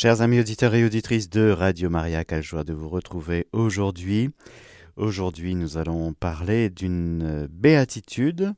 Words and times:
Chers 0.00 0.22
amis 0.22 0.38
auditeurs 0.38 0.76
et 0.76 0.84
auditrices 0.84 1.28
de 1.28 1.50
Radio 1.50 1.90
Maria, 1.90 2.24
quelle 2.24 2.44
joie 2.44 2.62
de 2.62 2.72
vous 2.72 2.88
retrouver 2.88 3.48
aujourd'hui. 3.52 4.30
Aujourd'hui, 4.94 5.56
nous 5.56 5.76
allons 5.76 6.12
parler 6.12 6.70
d'une 6.70 7.48
béatitude 7.50 8.54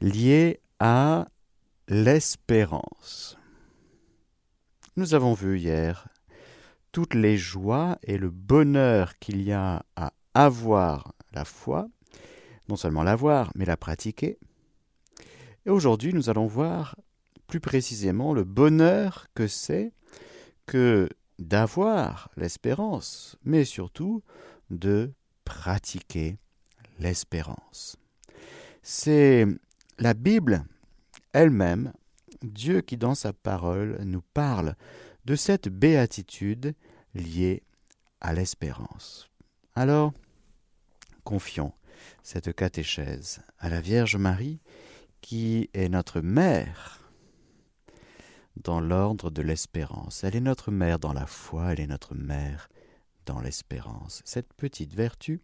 liée 0.00 0.58
à 0.80 1.28
l'espérance. 1.86 3.38
Nous 4.96 5.14
avons 5.14 5.32
vu 5.32 5.60
hier 5.60 6.08
toutes 6.90 7.14
les 7.14 7.36
joies 7.36 7.96
et 8.02 8.18
le 8.18 8.30
bonheur 8.30 9.16
qu'il 9.20 9.40
y 9.42 9.52
a 9.52 9.84
à 9.94 10.12
avoir 10.34 11.14
la 11.32 11.44
foi, 11.44 11.86
non 12.68 12.74
seulement 12.74 13.04
l'avoir, 13.04 13.52
mais 13.54 13.64
la 13.64 13.76
pratiquer. 13.76 14.40
Et 15.66 15.70
aujourd'hui, 15.70 16.12
nous 16.12 16.30
allons 16.30 16.48
voir 16.48 16.96
plus 17.46 17.60
précisément 17.60 18.32
le 18.32 18.42
bonheur 18.42 19.28
que 19.36 19.46
c'est 19.46 19.92
que 20.68 21.08
d'avoir 21.38 22.30
l'espérance, 22.36 23.36
mais 23.42 23.64
surtout 23.64 24.22
de 24.70 25.12
pratiquer 25.44 26.36
l'espérance. 26.98 27.96
C'est 28.82 29.46
la 29.98 30.12
Bible 30.12 30.64
elle-même, 31.32 31.92
Dieu 32.42 32.82
qui 32.82 32.98
dans 32.98 33.14
sa 33.14 33.32
parole 33.32 33.98
nous 34.04 34.22
parle 34.34 34.74
de 35.24 35.36
cette 35.36 35.68
béatitude 35.68 36.74
liée 37.14 37.62
à 38.20 38.34
l'espérance. 38.34 39.30
Alors, 39.74 40.12
confions 41.24 41.72
cette 42.22 42.54
catéchèse 42.54 43.40
à 43.58 43.70
la 43.70 43.80
Vierge 43.80 44.16
Marie, 44.16 44.60
qui 45.22 45.70
est 45.72 45.88
notre 45.88 46.20
mère 46.20 47.07
dans 48.64 48.80
l'ordre 48.80 49.30
de 49.30 49.42
l'espérance. 49.42 50.24
Elle 50.24 50.36
est 50.36 50.40
notre 50.40 50.70
mère 50.70 50.98
dans 50.98 51.12
la 51.12 51.26
foi, 51.26 51.72
elle 51.72 51.80
est 51.80 51.86
notre 51.86 52.14
mère 52.14 52.68
dans 53.26 53.40
l'espérance. 53.40 54.22
Cette 54.24 54.52
petite 54.54 54.94
vertu 54.94 55.40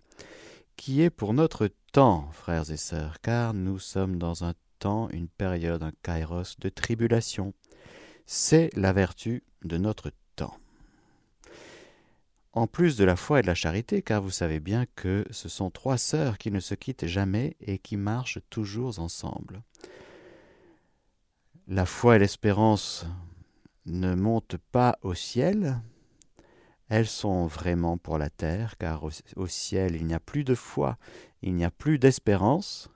qui 0.77 1.03
est 1.03 1.11
pour 1.11 1.35
notre 1.35 1.69
temps, 1.93 2.29
frères 2.33 2.71
et 2.71 2.77
sœurs, 2.77 3.21
car 3.21 3.55
nous 3.55 3.79
sommes 3.79 4.19
dans 4.19 4.45
un 4.45 4.55
temps, 4.79 5.09
une 5.11 5.29
période, 5.29 5.83
un 5.83 5.93
kairos 6.03 6.59
de 6.59 6.69
tribulation. 6.69 7.55
C'est 8.27 8.71
la 8.75 8.93
vertu 8.93 9.45
de 9.65 9.77
notre 9.77 10.11
temps. 10.35 10.57
En 12.53 12.67
plus 12.67 12.97
de 12.97 13.05
la 13.05 13.17
foi 13.17 13.41
et 13.41 13.43
de 13.43 13.47
la 13.47 13.55
charité, 13.55 14.03
car 14.03 14.23
vous 14.23 14.31
savez 14.31 14.61
bien 14.61 14.87
que 14.95 15.27
ce 15.31 15.49
sont 15.49 15.71
trois 15.71 15.99
sœurs 15.99 16.39
qui 16.39 16.51
ne 16.51 16.61
se 16.61 16.75
quittent 16.75 17.07
jamais 17.07 17.57
et 17.61 17.79
qui 17.79 17.97
marchent 17.97 18.39
toujours 18.49 18.99
ensemble 18.99 19.63
la 21.69 21.87
foi 21.87 22.17
et 22.17 22.19
l'espérance 22.19 23.07
ne 23.87 24.15
montent 24.15 24.59
pas 24.73 24.99
au 25.03 25.15
ciel, 25.15 25.81
elles 26.89 27.07
sont 27.07 27.47
vraiment 27.47 27.97
pour 27.97 28.19
la 28.19 28.31
terre, 28.31 28.77
car 28.79 29.05
au, 29.05 29.47
ciel 29.47 29.97
il 29.97 30.07
n'y 30.07 30.15
a 30.15 30.21
plus 30.21 30.45
de 30.45 30.55
foi, 30.55 30.99
il 31.43 31.55
n'y 31.55 31.65
a 31.65 31.71
plus 31.71 31.99
d'espérance, 31.99 32.91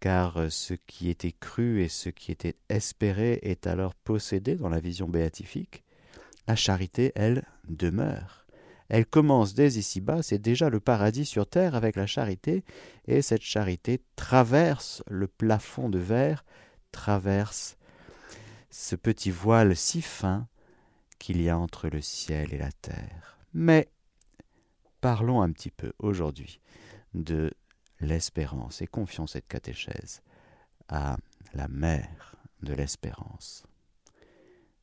car 0.00 0.50
ce 0.50 0.74
qui 0.74 1.08
était 1.08 1.32
cru 1.32 1.82
et 1.82 1.88
ce 1.88 2.08
qui 2.08 2.32
était 2.32 2.56
espéré 2.68 3.38
est 3.42 3.66
alors 3.66 3.94
possédé 3.94 4.56
dans 4.56 4.68
la 4.68 4.80
vision 4.80 5.08
béatifique. 5.08 5.84
La 6.48 6.56
charité, 6.56 7.12
elle, 7.14 7.44
demeure. 7.68 8.46
Elle 8.88 9.06
commence 9.06 9.54
dès 9.54 9.74
ici-bas, 9.74 10.22
c'est 10.22 10.38
déjà 10.38 10.70
le 10.70 10.78
paradis 10.78 11.24
sur 11.24 11.48
terre 11.48 11.74
avec 11.74 11.96
la 11.96 12.06
charité, 12.06 12.64
et 13.06 13.22
cette 13.22 13.42
charité 13.42 14.00
traverse 14.14 15.02
le 15.08 15.26
plafond 15.26 15.88
de 15.88 15.98
verre 15.98 16.44
traverse 16.96 17.76
ce 18.70 18.96
petit 18.96 19.30
voile 19.30 19.76
si 19.76 20.00
fin 20.00 20.48
qu'il 21.18 21.42
y 21.42 21.50
a 21.50 21.58
entre 21.58 21.88
le 21.88 22.00
ciel 22.00 22.54
et 22.54 22.58
la 22.58 22.72
terre. 22.72 23.38
Mais 23.52 23.88
parlons 25.02 25.42
un 25.42 25.52
petit 25.52 25.70
peu 25.70 25.92
aujourd'hui 25.98 26.58
de 27.12 27.52
l'espérance 28.00 28.80
et 28.80 28.86
confions 28.86 29.26
cette 29.26 29.46
catéchèse 29.46 30.22
à 30.88 31.18
la 31.52 31.68
mère 31.68 32.36
de 32.62 32.72
l'espérance. 32.72 33.64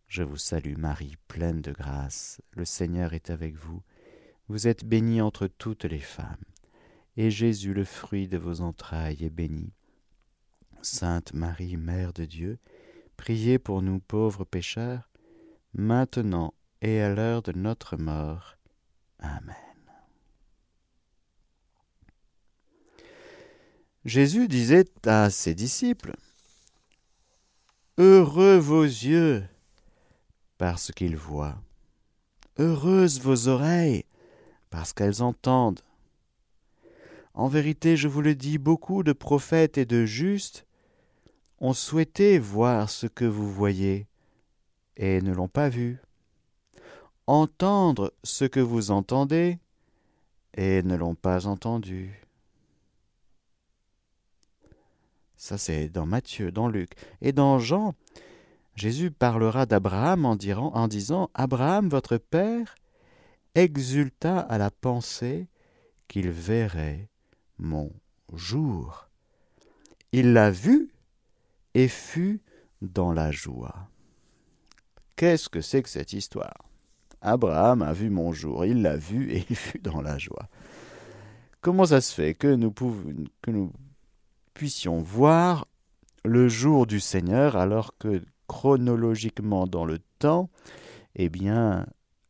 Je 0.07 0.21
vous 0.21 0.37
salue 0.37 0.77
Marie, 0.77 1.17
pleine 1.27 1.61
de 1.61 1.71
grâce, 1.71 2.41
le 2.51 2.65
Seigneur 2.65 3.13
est 3.13 3.31
avec 3.31 3.55
vous, 3.55 3.81
vous 4.49 4.67
êtes 4.67 4.85
bénie 4.85 5.21
entre 5.21 5.47
toutes 5.47 5.85
les 5.85 5.99
femmes, 5.99 6.45
et 7.17 7.31
Jésus, 7.31 7.73
le 7.73 7.85
fruit 7.85 8.27
de 8.27 8.37
vos 8.37 8.61
entrailles, 8.61 9.23
est 9.23 9.31
béni. 9.31 9.73
Sainte 10.85 11.33
Marie, 11.33 11.77
Mère 11.77 12.11
de 12.11 12.25
Dieu, 12.25 12.59
priez 13.15 13.57
pour 13.57 13.81
nous 13.81 13.99
pauvres 13.99 14.43
pécheurs, 14.43 15.09
maintenant 15.73 16.53
et 16.81 17.01
à 17.01 17.09
l'heure 17.09 17.41
de 17.41 17.53
notre 17.53 17.95
mort. 17.95 18.57
Amen. 19.19 19.55
Jésus 24.03 24.49
disait 24.49 24.89
à 25.05 25.29
ses 25.29 25.55
disciples, 25.55 26.13
Heureux 27.97 28.57
vos 28.57 28.83
yeux, 28.83 29.45
parce 30.57 30.91
qu'ils 30.91 31.15
voient, 31.15 31.61
heureuses 32.59 33.21
vos 33.21 33.47
oreilles, 33.47 34.03
parce 34.69 34.91
qu'elles 34.91 35.23
entendent. 35.23 35.79
En 37.33 37.47
vérité, 37.47 37.95
je 37.95 38.09
vous 38.09 38.21
le 38.21 38.35
dis, 38.35 38.57
beaucoup 38.57 39.03
de 39.03 39.13
prophètes 39.13 39.77
et 39.77 39.85
de 39.85 40.05
justes 40.05 40.67
ont 41.63 41.73
souhaité 41.73 42.39
voir 42.39 42.89
ce 42.89 43.07
que 43.07 43.23
vous 43.23 43.49
voyez 43.49 44.05
et 44.97 45.21
ne 45.21 45.33
l'ont 45.33 45.47
pas 45.47 45.69
vu, 45.69 46.01
entendre 47.25 48.13
ce 48.25 48.43
que 48.43 48.59
vous 48.59 48.91
entendez 48.91 49.59
et 50.55 50.83
ne 50.83 50.97
l'ont 50.97 51.15
pas 51.15 51.47
entendu. 51.47 52.21
Ça 55.37 55.57
c'est 55.57 55.87
dans 55.87 56.05
Matthieu, 56.05 56.51
dans 56.51 56.67
Luc. 56.67 56.95
Et 57.21 57.31
dans 57.31 57.59
Jean, 57.59 57.95
Jésus 58.75 59.09
parlera 59.09 59.65
d'Abraham 59.65 60.25
en, 60.25 60.35
en 60.35 60.87
disant 60.89 61.29
Abraham, 61.33 61.87
votre 61.87 62.17
père, 62.17 62.75
exulta 63.55 64.37
à 64.37 64.57
la 64.57 64.69
pensée 64.69 65.47
qu'il 66.09 66.29
verrait 66.29 67.07
mon 67.57 67.89
jour. 68.33 69.07
Il 70.11 70.33
l'a 70.33 70.51
vu 70.51 70.93
et 71.73 71.87
fut 71.87 72.41
dans 72.81 73.11
la 73.11 73.31
joie. 73.31 73.89
Qu'est-ce 75.15 75.49
que 75.49 75.61
c'est 75.61 75.83
que 75.83 75.89
cette 75.89 76.13
histoire? 76.13 76.63
Abraham 77.21 77.81
a 77.81 77.93
vu 77.93 78.09
mon 78.09 78.33
jour, 78.33 78.65
il 78.65 78.81
l'a 78.81 78.97
vu 78.97 79.31
et 79.31 79.45
il 79.49 79.55
fut 79.55 79.79
dans 79.79 80.01
la 80.01 80.17
joie. 80.17 80.49
Comment 81.61 81.85
ça 81.85 82.01
se 82.01 82.13
fait 82.13 82.33
que 82.33 82.53
nous, 82.55 82.73
puissions 84.53 84.99
voir 84.99 85.67
le 86.25 86.49
jour 86.49 86.85
du 86.85 86.99
Seigneur 86.99 87.55
alors 87.55 87.97
que 87.97 88.21
chronologiquement 88.47 89.65
dans 89.65 89.85
le 89.85 89.99
temps, 90.19 90.49
eh 91.15 91.29
bien, 91.29 91.85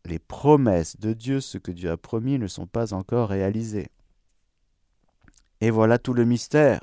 les 0.06 0.20
promesses 0.20 1.00
de 1.00 1.14
Dieu, 1.14 1.42
ce 1.42 1.58
que 1.58 1.72
Dieu 1.72 1.90
a 1.90 1.98
promis, 1.98 2.38
ne 2.38 2.48
sont 2.48 2.68
pas 2.68 2.94
encore 2.94 3.30
réalisées? 3.30 3.90
Et 5.62 5.72
voilà 5.72 5.98
tout 5.98 6.14
le 6.14 6.26
mystère 6.26 6.82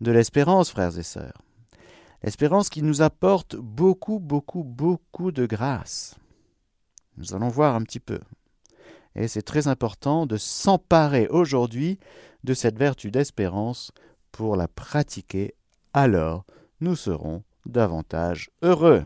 de 0.00 0.10
l'espérance, 0.10 0.70
frères 0.70 0.98
et 0.98 1.02
sœurs. 1.02 1.43
Espérance 2.24 2.70
qui 2.70 2.82
nous 2.82 3.02
apporte 3.02 3.54
beaucoup, 3.54 4.18
beaucoup, 4.18 4.64
beaucoup 4.64 5.30
de 5.30 5.44
grâce. 5.44 6.16
Nous 7.18 7.34
allons 7.34 7.48
voir 7.48 7.74
un 7.74 7.82
petit 7.82 8.00
peu. 8.00 8.18
Et 9.14 9.28
c'est 9.28 9.42
très 9.42 9.68
important 9.68 10.24
de 10.24 10.38
s'emparer 10.38 11.28
aujourd'hui 11.28 11.98
de 12.42 12.54
cette 12.54 12.78
vertu 12.78 13.10
d'espérance 13.10 13.92
pour 14.32 14.56
la 14.56 14.68
pratiquer, 14.68 15.54
alors 15.92 16.46
nous 16.80 16.96
serons 16.96 17.42
davantage 17.66 18.48
heureux. 18.62 19.04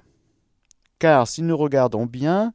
Car 1.01 1.27
si 1.27 1.43
nous 1.43 1.57
regardons 1.57 2.07
bien, 2.07 2.55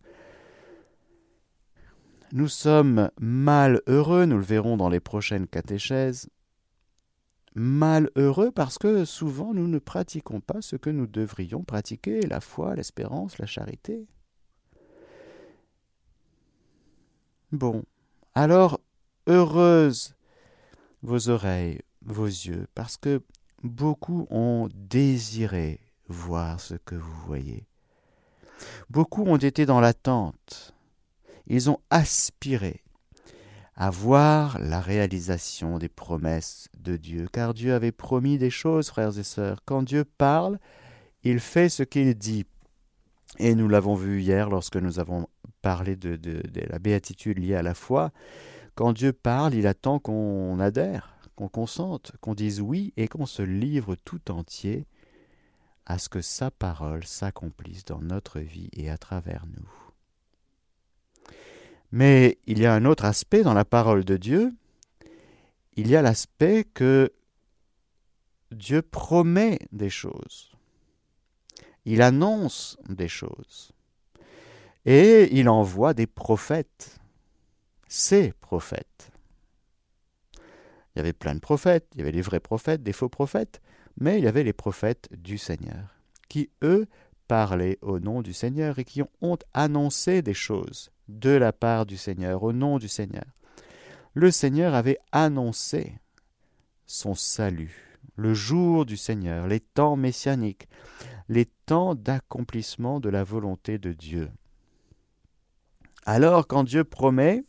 nous 2.31 2.47
sommes 2.47 3.11
mal 3.19 3.81
heureux, 3.87 4.23
nous 4.23 4.37
le 4.37 4.43
verrons 4.43 4.77
dans 4.77 4.89
les 4.89 5.01
prochaines 5.01 5.47
catéchèses, 5.47 6.29
malheureux 7.55 8.51
parce 8.51 8.77
que 8.77 9.05
souvent 9.05 9.53
nous 9.53 9.67
ne 9.67 9.79
pratiquons 9.79 10.39
pas 10.39 10.61
ce 10.61 10.75
que 10.75 10.89
nous 10.89 11.07
devrions 11.07 11.63
pratiquer, 11.63 12.21
la 12.21 12.39
foi, 12.39 12.75
l'espérance, 12.75 13.37
la 13.37 13.45
charité. 13.45 14.07
Bon, 17.51 17.83
alors 18.33 18.79
heureuses 19.27 20.15
vos 21.03 21.29
oreilles, 21.29 21.81
vos 22.01 22.25
yeux, 22.25 22.67
parce 22.73 22.97
que 22.97 23.21
beaucoup 23.61 24.25
ont 24.29 24.69
désiré 24.73 25.79
voir 26.07 26.59
ce 26.59 26.75
que 26.75 26.95
vous 26.95 27.15
voyez. 27.25 27.67
Beaucoup 28.89 29.23
ont 29.23 29.37
été 29.37 29.65
dans 29.65 29.81
l'attente. 29.81 30.73
Ils 31.47 31.69
ont 31.69 31.79
aspiré 31.89 32.82
à 33.75 33.89
voir 33.89 34.59
la 34.59 34.79
réalisation 34.79 35.79
des 35.79 35.89
promesses 35.89 36.69
de 36.77 36.95
Dieu, 36.95 37.27
car 37.31 37.53
Dieu 37.53 37.73
avait 37.73 37.91
promis 37.91 38.37
des 38.37 38.49
choses, 38.49 38.89
frères 38.89 39.17
et 39.17 39.23
sœurs. 39.23 39.61
Quand 39.65 39.83
Dieu 39.83 40.05
parle, 40.05 40.59
il 41.23 41.39
fait 41.39 41.69
ce 41.69 41.83
qu'il 41.83 42.13
dit. 42.15 42.45
Et 43.39 43.55
nous 43.55 43.67
l'avons 43.67 43.95
vu 43.95 44.21
hier 44.21 44.49
lorsque 44.49 44.77
nous 44.77 44.99
avons 44.99 45.27
parlé 45.63 45.95
de, 45.95 46.15
de, 46.15 46.41
la 46.69 46.77
béatitude 46.77 47.39
liée 47.39 47.55
à 47.55 47.63
la 47.63 47.73
foi. 47.73 48.11
Quand 48.75 48.93
Dieu 48.93 49.11
parle, 49.11 49.55
il 49.55 49.65
attend 49.65 49.97
qu'on 49.97 50.59
adhère, 50.59 51.15
qu'on 51.35 51.47
consente, 51.47 52.11
qu'on 52.21 52.35
dise 52.35 52.61
oui 52.61 52.93
et 52.95 53.07
qu'on 53.07 53.25
se 53.25 53.41
livre 53.41 53.95
tout 53.95 54.29
entier 54.29 54.85
à 55.85 55.97
ce 55.97 56.09
que 56.09 56.21
sa 56.21 56.51
parole 56.51 57.05
s'accomplisse 57.05 57.85
dans 57.85 57.99
notre 57.99 58.39
vie 58.39 58.69
et 58.73 58.89
à 58.89 58.97
travers 58.97 59.45
nous. 59.47 59.82
Mais 61.93 62.39
il 62.47 62.57
y 62.57 62.65
a 62.65 62.73
un 62.73 62.85
autre 62.85 63.05
aspect 63.05 63.43
dans 63.43 63.53
la 63.53 63.65
parole 63.65 64.03
de 64.03 64.17
Dieu. 64.17 64.51
Il 65.75 65.87
y 65.87 65.95
a 65.95 66.01
l'aspect 66.01 66.63
que 66.63 67.13
Dieu 68.49 68.81
promet 68.81 69.59
des 69.71 69.91
choses. 69.91 70.53
Il 71.85 72.01
annonce 72.01 72.79
des 72.89 73.07
choses. 73.07 73.73
Et 74.85 75.37
il 75.37 75.47
envoie 75.47 75.93
des 75.93 76.07
prophètes. 76.07 76.97
Ces 77.87 78.33
prophètes. 78.41 79.11
Il 80.33 80.97
y 80.97 80.99
avait 80.99 81.13
plein 81.13 81.35
de 81.35 81.39
prophètes, 81.39 81.85
il 81.93 81.99
y 81.99 82.01
avait 82.01 82.11
des 82.11 82.21
vrais 82.21 82.39
prophètes, 82.39 82.81
des 82.81 82.93
faux 82.93 83.09
prophètes, 83.09 83.61
mais 83.97 84.17
il 84.17 84.23
y 84.23 84.27
avait 84.27 84.43
les 84.43 84.51
prophètes 84.51 85.09
du 85.11 85.37
Seigneur, 85.37 85.95
qui, 86.27 86.49
eux, 86.63 86.87
parlaient 87.27 87.77
au 87.83 87.99
nom 87.99 88.23
du 88.23 88.33
Seigneur 88.33 88.79
et 88.79 88.83
qui 88.83 89.03
ont 89.21 89.37
annoncé 89.53 90.23
des 90.23 90.33
choses 90.33 90.92
de 91.07 91.31
la 91.31 91.53
part 91.53 91.85
du 91.85 91.97
Seigneur, 91.97 92.43
au 92.43 92.53
nom 92.53 92.79
du 92.79 92.87
Seigneur. 92.87 93.25
Le 94.13 94.31
Seigneur 94.31 94.73
avait 94.73 94.99
annoncé 95.11 95.97
son 96.85 97.15
salut, 97.15 97.99
le 98.15 98.33
jour 98.33 98.85
du 98.85 98.97
Seigneur, 98.97 99.47
les 99.47 99.59
temps 99.59 99.95
messianiques, 99.95 100.67
les 101.29 101.45
temps 101.65 101.95
d'accomplissement 101.95 102.99
de 102.99 103.09
la 103.09 103.23
volonté 103.23 103.77
de 103.77 103.91
Dieu. 103.91 104.29
Alors 106.05 106.47
quand 106.47 106.63
Dieu 106.63 106.83
promet, 106.83 107.43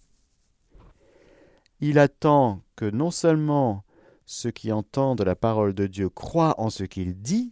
il 1.81 1.99
attend 1.99 2.63
que 2.77 2.87
non 2.87 3.11
seulement 3.11 3.85
ceux 4.27 4.51
qui 4.51 4.73
entendent 4.73 5.23
la 5.23 5.37
parole 5.37 5.75
de 5.75 5.87
Dieu 5.87 6.09
croient 6.09 6.59
en 6.59 6.71
ce 6.71 6.85
qu'il 6.85 7.21
dit, 7.21 7.51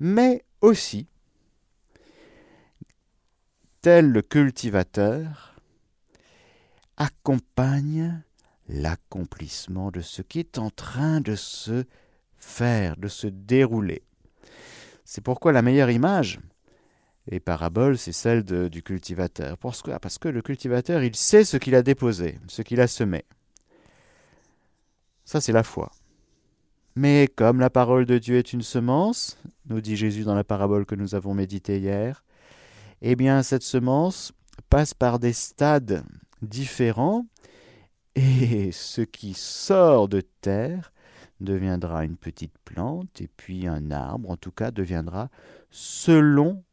mais 0.00 0.44
aussi, 0.60 1.06
tel 3.84 4.12
le 4.12 4.22
cultivateur, 4.22 5.60
accompagne 6.96 8.22
l'accomplissement 8.66 9.90
de 9.90 10.00
ce 10.00 10.22
qui 10.22 10.38
est 10.38 10.56
en 10.56 10.70
train 10.70 11.20
de 11.20 11.34
se 11.34 11.84
faire, 12.38 12.96
de 12.96 13.08
se 13.08 13.26
dérouler. 13.26 14.02
C'est 15.04 15.20
pourquoi 15.20 15.52
la 15.52 15.60
meilleure 15.60 15.90
image 15.90 16.40
et 17.30 17.40
parabole, 17.40 17.98
c'est 17.98 18.12
celle 18.12 18.42
du 18.42 18.82
cultivateur. 18.82 19.58
Pourquoi 19.58 19.98
Parce 19.98 20.16
que 20.16 20.28
le 20.28 20.40
cultivateur, 20.40 21.02
il 21.02 21.14
sait 21.14 21.44
ce 21.44 21.58
qu'il 21.58 21.74
a 21.74 21.82
déposé, 21.82 22.38
ce 22.48 22.62
qu'il 22.62 22.80
a 22.80 22.86
semé. 22.86 23.26
Ça, 25.26 25.42
c'est 25.42 25.52
la 25.52 25.62
foi. 25.62 25.92
Mais 26.96 27.28
comme 27.36 27.60
la 27.60 27.68
parole 27.68 28.06
de 28.06 28.16
Dieu 28.16 28.38
est 28.38 28.54
une 28.54 28.62
semence, 28.62 29.38
nous 29.66 29.82
dit 29.82 29.96
Jésus 29.98 30.24
dans 30.24 30.34
la 30.34 30.44
parabole 30.44 30.86
que 30.86 30.94
nous 30.94 31.14
avons 31.14 31.34
méditée 31.34 31.80
hier, 31.80 32.24
eh 33.06 33.16
bien 33.16 33.42
cette 33.42 33.62
semence 33.62 34.32
passe 34.70 34.94
par 34.94 35.18
des 35.18 35.34
stades 35.34 36.04
différents 36.40 37.26
et 38.14 38.72
ce 38.72 39.02
qui 39.02 39.34
sort 39.34 40.08
de 40.08 40.22
terre 40.40 40.90
deviendra 41.38 42.06
une 42.06 42.16
petite 42.16 42.56
plante 42.64 43.20
et 43.20 43.28
puis 43.28 43.66
un 43.66 43.90
arbre, 43.90 44.30
en 44.30 44.38
tout 44.38 44.52
cas 44.52 44.70
deviendra 44.70 45.28
selon 45.70 46.64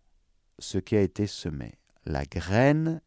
ce 0.57 0.77
qui 0.77 0.95
a 0.95 1.01
été 1.01 1.27
semé. 1.27 1.73
La 2.05 2.23
graine 2.23 3.01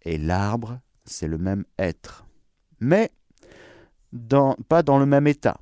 et 0.00 0.16
l'arbre, 0.16 0.80
c'est 1.04 1.28
le 1.28 1.36
même 1.36 1.66
être. 1.78 2.24
Mais 2.80 3.10
pas 4.68 4.82
dans 4.82 4.98
le 4.98 5.06
même 5.06 5.26
état. 5.26 5.60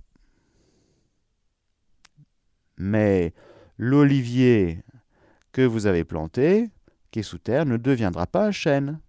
Mais 2.76 3.34
l'olivier 3.76 4.84
que 5.52 5.62
vous 5.62 5.86
avez 5.86 6.04
planté, 6.04 6.70
qui 7.10 7.20
est 7.20 7.24
sous 7.24 7.38
terre, 7.38 7.66
ne 7.66 7.76
deviendra 7.76 8.26
pas 8.26 8.46
un 8.46 8.52
chêne. 8.52 9.00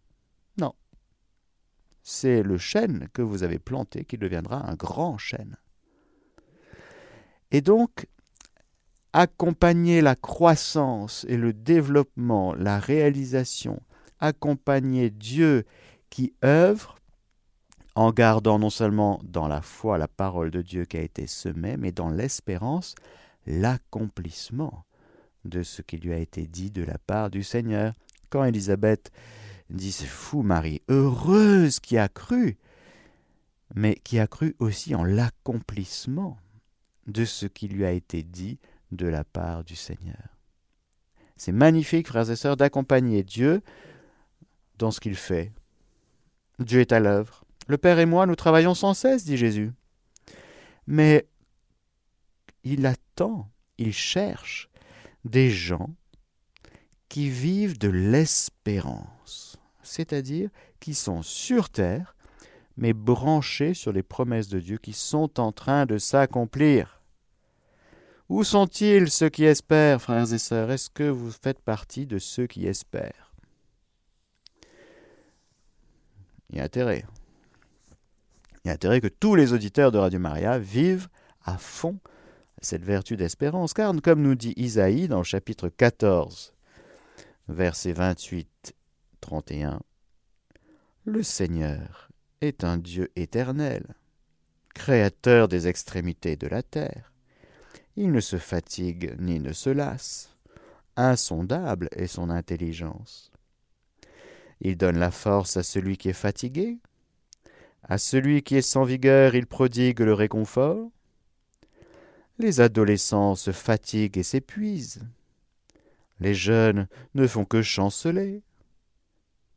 Non. 0.58 0.74
C'est 2.04 2.44
le 2.44 2.58
chêne 2.58 3.08
que 3.14 3.22
vous 3.22 3.44
avez 3.44 3.60
planté 3.60 4.06
qui 4.06 4.18
deviendra 4.18 4.70
un 4.70 4.76
grand 4.76 5.18
chêne. 5.18 5.58
Et 7.52 7.62
donc, 7.62 8.08
accompagner 9.14 10.02
la 10.02 10.16
croissance 10.16 11.26
et 11.28 11.38
le 11.38 11.54
développement, 11.54 12.54
la 12.56 12.80
réalisation, 12.80 13.82
accompagner 14.20 15.10
Dieu 15.10 15.66
qui 16.10 16.34
œuvre, 16.44 16.96
en 17.96 18.12
gardant 18.12 18.58
non 18.58 18.70
seulement 18.70 19.20
dans 19.24 19.50
la 19.50 19.62
foi 19.62 19.98
la 19.98 20.08
parole 20.08 20.50
de 20.50 20.62
Dieu 20.62 20.86
qui 20.86 20.98
a 20.98 21.02
été 21.02 21.28
semée, 21.28 21.76
mais 21.76 21.92
dans 21.92 22.10
l'espérance 22.10 22.96
l'accomplissement 23.46 24.86
de 25.46 25.64
ce 25.64 25.82
qui 25.82 25.98
lui 25.98 26.14
a 26.14 26.18
été 26.18 26.48
dit 26.48 26.72
de 26.72 26.84
la 26.84 26.98
part 26.98 27.30
du 27.30 27.44
Seigneur. 27.44 27.94
Quand 28.30 28.44
Élisabeth 28.44 29.12
dit 29.70 29.92
C'est 29.92 30.06
fou, 30.06 30.42
Marie, 30.42 30.82
heureuse 30.88 31.80
qui 31.80 31.98
a 31.98 32.08
cru, 32.08 32.58
mais 33.76 33.96
qui 34.04 34.20
a 34.20 34.28
cru 34.28 34.56
aussi 34.60 34.96
en 34.96 35.04
l'accomplissement 35.04 36.38
de 37.08 37.26
ce 37.26 37.46
qui 37.46 37.68
lui 37.68 37.86
a 37.86 37.92
été 37.92 38.24
dit 38.24 38.60
de 38.92 39.08
la 39.08 39.24
part 39.24 39.64
du 39.64 39.76
Seigneur. 39.76 40.38
C'est 41.38 41.52
magnifique, 41.52 42.08
frères 42.08 42.30
et 42.30 42.36
sœurs, 42.36 42.58
d'accompagner 42.58 43.24
Dieu 43.24 43.62
dans 44.78 44.92
ce 44.92 45.00
qu'il 45.00 45.16
fait. 45.16 45.52
Dieu 46.60 46.82
est 46.82 46.92
à 46.92 47.00
l'œuvre. 47.00 47.46
Le 47.68 47.78
Père 47.78 48.00
et 48.00 48.06
moi, 48.06 48.26
nous 48.26 48.36
travaillons 48.36 48.76
sans 48.76 48.94
cesse, 48.94 49.26
dit 49.26 49.38
Jésus. 49.38 49.72
Mais 50.88 51.28
il 52.64 52.86
attend, 52.86 53.50
il 53.78 53.94
cherche 53.94 54.71
des 55.26 55.50
gens 55.50 55.90
qui 57.10 57.30
vivent 57.30 57.78
de 57.78 57.90
l'espérance, 57.90 59.58
c'est-à-dire 59.84 60.50
qui 60.80 60.94
sont 60.94 61.22
sur 61.22 61.70
terre, 61.70 62.16
mais 62.78 62.94
branchés 62.94 63.74
sur 63.74 63.92
les 63.92 64.04
promesses 64.04 64.48
de 64.48 64.60
Dieu 64.60 64.78
qui 64.78 64.94
sont 64.94 65.40
en 65.40 65.52
train 65.52 65.86
de 65.86 65.98
s'accomplir. 65.98 67.02
Où 68.30 68.46
sont-ils 68.46 69.12
ceux 69.12 69.28
qui 69.28 69.44
espèrent, 69.44 70.02
frères 70.02 70.32
et 70.32 70.38
sœurs? 70.38 70.72
Est-ce 70.72 70.90
que 70.90 71.04
vous 71.04 71.32
faites 71.32 71.60
partie 71.60 72.06
de 72.06 72.18
ceux 72.18 72.48
qui 72.48 72.66
espèrent? 72.66 73.34
Il 76.50 76.58
y 76.58 76.62
a 76.62 76.64
intérêt. 76.64 77.06
Il 78.64 78.70
y 78.70 78.72
a 78.72 78.74
intérêt 78.74 79.02
que 79.02 79.08
tous 79.08 79.36
les 79.36 79.52
auditeurs 79.52 79.92
de 79.92 79.98
Radio 79.98 80.20
Maria 80.20 80.60
vivent 80.60 81.10
à 81.44 81.58
fond 81.58 82.00
cette 82.62 82.84
vertu 82.84 83.18
d'espérance, 83.18 83.74
car 83.74 83.94
comme 84.02 84.22
nous 84.22 84.36
dit 84.36 84.54
Isaïe 84.56 85.08
dans 85.08 85.20
le 85.20 85.24
chapitre 85.24 85.70
14, 85.70 86.54
versets 87.48 87.94
28-31, 87.94 89.80
le 91.06 91.24
Seigneur 91.24 92.10
est 92.42 92.64
un 92.64 92.78
Dieu 92.78 93.12
éternel, 93.16 93.96
créateur 94.74 95.48
des 95.48 95.68
extrémités 95.68 96.36
de 96.36 96.48
la 96.48 96.64
terre. 96.64 97.12
Il 97.96 98.12
ne 98.12 98.20
se 98.20 98.38
fatigue 98.38 99.16
ni 99.20 99.40
ne 99.40 99.52
se 99.52 99.70
lasse. 99.70 100.38
Insondable 100.96 101.90
est 101.92 102.08
son 102.08 102.30
intelligence. 102.30 103.32
Il 104.62 104.78
donne 104.78 104.98
la 104.98 105.12
force 105.12 105.58
à 105.58 105.64
celui 105.64 105.98
qui 105.98 106.10
est 106.10 106.14
fatigué 106.14 106.80
à 107.84 107.98
celui 107.98 108.44
qui 108.44 108.56
est 108.56 108.62
sans 108.62 108.84
vigueur, 108.84 109.36
il 109.36 109.48
prodigue 109.48 110.00
le 110.00 110.14
réconfort. 110.14 110.90
Les 112.42 112.60
adolescents 112.60 113.36
se 113.36 113.52
fatiguent 113.52 114.18
et 114.18 114.24
s'épuisent. 114.24 115.04
Les 116.20 116.34
jeunes 116.34 116.88
ne 117.14 117.28
font 117.28 117.46
que 117.46 117.62
chanceler. 117.62 118.42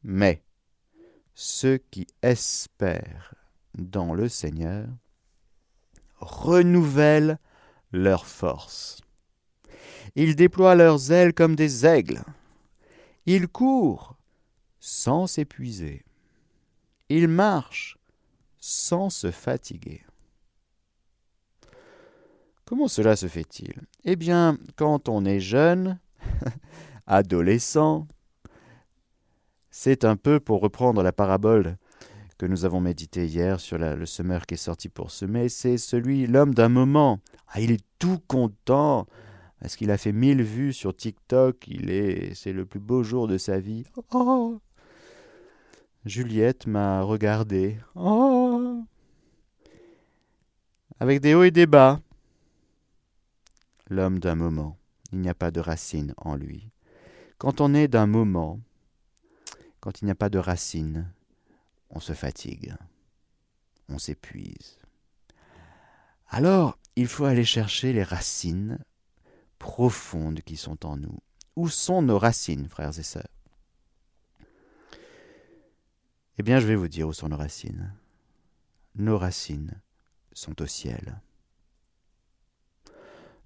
Mais 0.02 0.42
ceux 1.34 1.78
qui 1.90 2.06
espèrent 2.20 3.34
dans 3.78 4.12
le 4.12 4.28
Seigneur 4.28 4.86
renouvellent 6.18 7.38
leur 7.90 8.26
force. 8.26 9.00
Ils 10.14 10.36
déploient 10.36 10.74
leurs 10.74 11.10
ailes 11.10 11.32
comme 11.32 11.56
des 11.56 11.86
aigles. 11.86 12.22
Ils 13.24 13.48
courent 13.48 14.14
sans 14.78 15.26
s'épuiser. 15.26 16.04
Ils 17.08 17.28
marchent 17.28 17.96
sans 18.58 19.08
se 19.08 19.30
fatiguer. 19.30 20.04
Comment 22.74 22.88
cela 22.88 23.14
se 23.14 23.28
fait-il? 23.28 23.72
Eh 24.02 24.16
bien, 24.16 24.58
quand 24.74 25.08
on 25.08 25.24
est 25.24 25.38
jeune, 25.38 26.00
adolescent, 27.06 28.08
c'est 29.70 30.04
un 30.04 30.16
peu 30.16 30.40
pour 30.40 30.60
reprendre 30.60 31.00
la 31.04 31.12
parabole 31.12 31.76
que 32.36 32.46
nous 32.46 32.64
avons 32.64 32.80
méditée 32.80 33.26
hier 33.26 33.60
sur 33.60 33.78
le 33.78 34.06
semeur 34.06 34.44
qui 34.44 34.54
est 34.54 34.56
sorti 34.56 34.88
pour 34.88 35.12
semer, 35.12 35.48
c'est 35.48 35.78
celui, 35.78 36.26
l'homme 36.26 36.52
d'un 36.52 36.68
moment. 36.68 37.20
Ah, 37.46 37.60
il 37.60 37.70
est 37.70 37.84
tout 38.00 38.18
content 38.26 39.06
Est-ce 39.62 39.76
qu'il 39.76 39.92
a 39.92 39.96
fait 39.96 40.10
mille 40.10 40.42
vues 40.42 40.72
sur 40.72 40.96
TikTok? 40.96 41.68
Il 41.68 41.90
est, 41.90 42.34
c'est 42.34 42.52
le 42.52 42.66
plus 42.66 42.80
beau 42.80 43.04
jour 43.04 43.28
de 43.28 43.38
sa 43.38 43.60
vie. 43.60 43.84
Oh 44.12 44.58
Juliette 46.06 46.66
m'a 46.66 47.02
regardé. 47.02 47.78
Oh 47.94 48.82
Avec 50.98 51.20
des 51.20 51.36
hauts 51.36 51.44
et 51.44 51.52
des 51.52 51.66
bas. 51.66 52.00
L'homme 53.94 54.18
d'un 54.18 54.34
moment. 54.34 54.76
Il 55.12 55.20
n'y 55.20 55.28
a 55.28 55.34
pas 55.34 55.52
de 55.52 55.60
racine 55.60 56.14
en 56.16 56.34
lui. 56.34 56.68
Quand 57.38 57.60
on 57.60 57.74
est 57.74 57.86
d'un 57.86 58.08
moment, 58.08 58.58
quand 59.78 60.02
il 60.02 60.06
n'y 60.06 60.10
a 60.10 60.16
pas 60.16 60.30
de 60.30 60.38
racine, 60.40 61.08
on 61.90 62.00
se 62.00 62.12
fatigue, 62.12 62.74
on 63.88 63.98
s'épuise. 63.98 64.80
Alors, 66.26 66.76
il 66.96 67.06
faut 67.06 67.24
aller 67.24 67.44
chercher 67.44 67.92
les 67.92 68.02
racines 68.02 68.80
profondes 69.60 70.40
qui 70.40 70.56
sont 70.56 70.84
en 70.84 70.96
nous. 70.96 71.20
Où 71.54 71.68
sont 71.68 72.02
nos 72.02 72.18
racines, 72.18 72.68
frères 72.68 72.98
et 72.98 73.04
sœurs? 73.04 73.28
Eh 76.38 76.42
bien, 76.42 76.58
je 76.58 76.66
vais 76.66 76.74
vous 76.74 76.88
dire 76.88 77.06
où 77.06 77.12
sont 77.12 77.28
nos 77.28 77.36
racines. 77.36 77.94
Nos 78.96 79.18
racines 79.18 79.80
sont 80.32 80.60
au 80.60 80.66
ciel. 80.66 81.20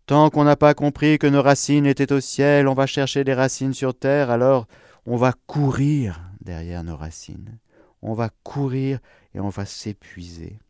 Tant 0.09 0.31
qu'on 0.31 0.45
n'a 0.45 0.57
pas 0.57 0.73
compris 0.73 1.19
que 1.19 1.27
nos 1.27 1.43
racines 1.43 1.85
étaient 1.85 2.15
au 2.15 2.21
ciel, 2.21 2.67
on 2.67 2.73
va 2.73 2.87
chercher 2.87 3.25
des 3.25 3.35
racines 3.35 3.75
sur 3.75 3.95
terre, 3.95 4.31
alors 4.31 4.67
on 5.05 5.17
va 5.17 5.35
courir 5.47 6.19
derrière 6.41 6.83
nos 6.83 6.97
racines. 6.97 7.59
On 8.01 8.15
va 8.15 8.31
courir 8.43 9.01
et 9.35 9.41
on 9.41 9.51
va 9.51 9.67
s'épuiser. 9.67 10.61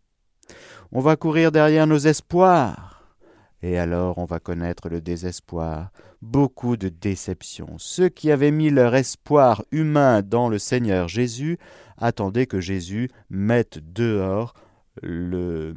On 0.90 0.98
va 0.98 1.14
courir 1.14 1.52
derrière 1.52 1.86
nos 1.86 1.98
espoirs. 1.98 3.14
Et 3.62 3.78
alors 3.78 4.18
on 4.18 4.24
va 4.24 4.40
connaître 4.40 4.88
le 4.88 5.00
désespoir, 5.00 5.92
beaucoup 6.20 6.76
de 6.76 6.88
déceptions. 6.88 7.76
Ceux 7.78 8.08
qui 8.08 8.32
avaient 8.32 8.50
mis 8.50 8.70
leur 8.70 8.96
espoir 8.96 9.62
humain 9.70 10.20
dans 10.20 10.48
le 10.48 10.58
Seigneur 10.58 11.06
Jésus 11.06 11.58
attendaient 11.96 12.46
que 12.46 12.60
Jésus 12.60 13.08
mette 13.30 13.78
dehors 13.92 14.54
le 15.00 15.76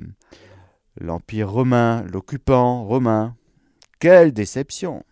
l'empire 1.00 1.51
romain, 1.51 2.03
l'occupant 2.12 2.86
romain. 2.86 3.36
Quelle 4.01 4.34
déception 4.34 5.05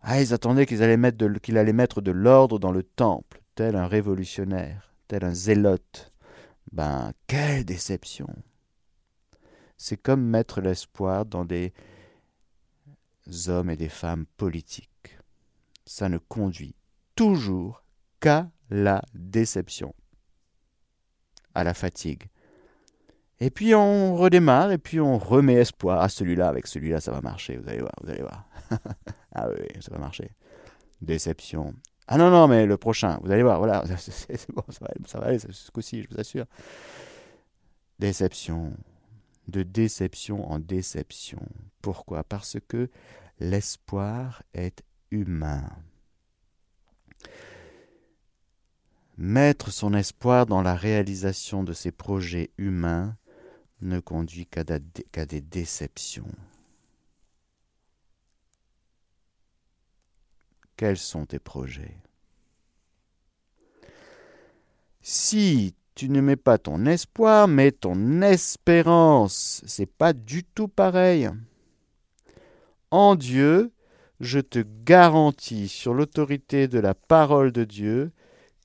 Ah, 0.00 0.20
ils 0.20 0.34
attendaient 0.34 0.66
qu'ils 0.66 0.82
allaient 0.82 0.96
mettre 0.96 1.24
qu'il 1.38 1.58
allait 1.58 1.72
mettre 1.72 2.00
de 2.00 2.10
l'ordre 2.10 2.58
dans 2.58 2.72
le 2.72 2.82
temple, 2.82 3.40
tel 3.54 3.76
un 3.76 3.86
révolutionnaire, 3.86 4.92
tel 5.06 5.24
un 5.24 5.32
zélote. 5.32 6.12
Ben, 6.72 7.12
quelle 7.28 7.64
déception 7.64 8.26
C'est 9.76 9.96
comme 9.96 10.24
mettre 10.24 10.60
l'espoir 10.60 11.24
dans 11.24 11.44
des 11.44 11.72
hommes 13.46 13.70
et 13.70 13.76
des 13.76 13.88
femmes 13.88 14.26
politiques. 14.36 15.20
Ça 15.84 16.08
ne 16.08 16.18
conduit 16.18 16.74
toujours 17.14 17.84
qu'à 18.18 18.50
la 18.70 19.02
déception, 19.14 19.94
à 21.54 21.62
la 21.62 21.74
fatigue, 21.74 22.24
et 23.38 23.50
puis 23.50 23.74
on 23.74 24.16
redémarre 24.16 24.72
et 24.72 24.78
puis 24.78 24.98
on 25.00 25.18
remet 25.18 25.54
espoir 25.54 26.00
à 26.00 26.08
celui-là. 26.08 26.48
Avec 26.48 26.66
celui-là, 26.66 27.00
ça 27.00 27.12
va 27.12 27.20
marcher, 27.20 27.56
vous 27.56 27.68
allez 27.68 27.80
voir, 27.80 27.92
vous 28.02 28.10
allez 28.10 28.22
voir. 28.22 28.48
ah 29.34 29.48
oui, 29.50 29.66
ça 29.80 29.92
va 29.92 29.98
marcher. 29.98 30.30
Déception. 31.02 31.74
Ah 32.08 32.16
non, 32.16 32.30
non, 32.30 32.48
mais 32.48 32.66
le 32.66 32.76
prochain, 32.76 33.18
vous 33.22 33.30
allez 33.30 33.42
voir, 33.42 33.58
voilà, 33.58 33.84
c'est 33.98 34.50
bon, 34.52 34.62
ça 34.68 34.78
va, 34.80 34.88
ça 35.06 35.18
va 35.18 35.26
aller 35.26 35.38
ce 35.38 35.70
coup-ci, 35.70 36.02
je 36.02 36.08
vous 36.08 36.20
assure. 36.20 36.46
Déception. 37.98 38.72
De 39.48 39.62
déception 39.62 40.50
en 40.50 40.58
déception. 40.58 41.40
Pourquoi? 41.82 42.24
Parce 42.24 42.56
que 42.66 42.90
l'espoir 43.38 44.42
est 44.54 44.82
humain. 45.10 45.68
Mettre 49.18 49.70
son 49.70 49.94
espoir 49.94 50.46
dans 50.46 50.62
la 50.62 50.74
réalisation 50.74 51.64
de 51.64 51.72
ses 51.72 51.92
projets 51.92 52.50
humains 52.58 53.16
ne 53.80 54.00
conduit 54.00 54.46
qu'à 54.46 54.64
des 54.64 55.40
déceptions. 55.40 56.30
Quels 60.76 60.98
sont 60.98 61.26
tes 61.26 61.38
projets? 61.38 61.96
Si 65.00 65.74
tu 65.94 66.10
ne 66.10 66.20
mets 66.20 66.36
pas 66.36 66.58
ton 66.58 66.84
espoir, 66.84 67.48
mais 67.48 67.72
ton 67.72 68.20
espérance, 68.22 69.62
c'est 69.66 69.90
pas 69.90 70.12
du 70.12 70.44
tout 70.44 70.68
pareil. 70.68 71.30
En 72.90 73.14
Dieu, 73.14 73.72
je 74.20 74.40
te 74.40 74.58
garantis 74.84 75.68
sur 75.68 75.94
l'autorité 75.94 76.68
de 76.68 76.78
la 76.78 76.94
parole 76.94 77.52
de 77.52 77.64
Dieu 77.64 78.12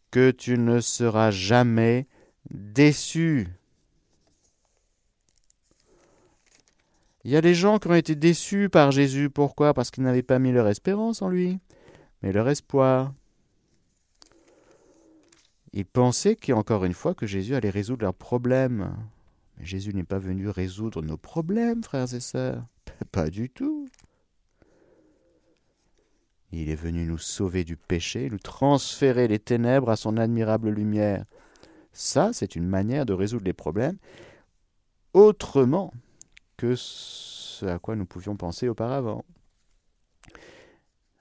que 0.10 0.32
tu 0.32 0.58
ne 0.58 0.82
seras 0.82 1.32
jamais 1.32 2.08
déçu. 2.50 3.48
Il 7.24 7.32
y 7.32 7.36
a 7.36 7.42
des 7.42 7.54
gens 7.54 7.78
qui 7.78 7.88
ont 7.88 7.94
été 7.94 8.16
déçus 8.16 8.70
par 8.70 8.92
Jésus. 8.92 9.30
Pourquoi? 9.30 9.74
Parce 9.74 9.92
qu'ils 9.92 10.04
n'avaient 10.04 10.24
pas 10.24 10.40
mis 10.40 10.52
leur 10.52 10.68
espérance 10.68 11.22
en 11.22 11.30
lui, 11.30 11.60
mais 12.22 12.32
leur 12.32 12.50
espoir. 12.50 13.14
Ils 15.74 15.86
pensaient 15.86 16.36
qu'encore 16.36 16.84
une 16.86 16.94
fois 16.94 17.14
que 17.14 17.28
Jésus 17.28 17.56
allait 17.56 17.70
résoudre 17.70 18.04
leurs 18.04 18.14
problèmes. 18.14 18.96
Mais 19.58 19.66
Jésus 19.66 19.94
n'est 19.94 20.04
pas 20.04 20.18
venu 20.18 20.50
résoudre 20.50 21.02
nos 21.02 21.18
problèmes, 21.18 21.84
frères 21.84 22.14
et 22.14 22.20
sœurs. 22.20 22.66
Pas 23.12 23.30
du 23.30 23.50
tout. 23.50 23.88
Il 26.52 26.70
est 26.70 26.76
venu 26.76 27.06
nous 27.06 27.18
sauver 27.18 27.64
du 27.64 27.78
péché, 27.78 28.30
nous 28.30 28.40
transférer 28.40 29.30
les 29.30 29.40
ténèbres 29.40 29.90
à 29.90 29.96
son 29.96 30.18
admirable 30.18 30.70
lumière. 30.70 31.24
Ça, 31.94 32.32
c'est 32.34 32.56
une 32.56 32.68
manière 32.68 33.06
de 33.06 33.14
résoudre 33.14 33.46
les 33.46 33.54
problèmes 33.54 33.98
autrement 35.14 35.94
que 36.62 36.76
ce 36.76 37.66
à 37.66 37.80
quoi 37.80 37.96
nous 37.96 38.06
pouvions 38.06 38.38
penser 38.38 38.70
auparavant. 38.70 39.26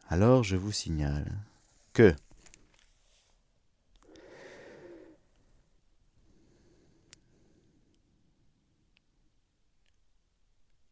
Alors 0.08 0.44
je 0.44 0.54
vous 0.54 0.70
signale 0.70 1.32
que 1.94 2.14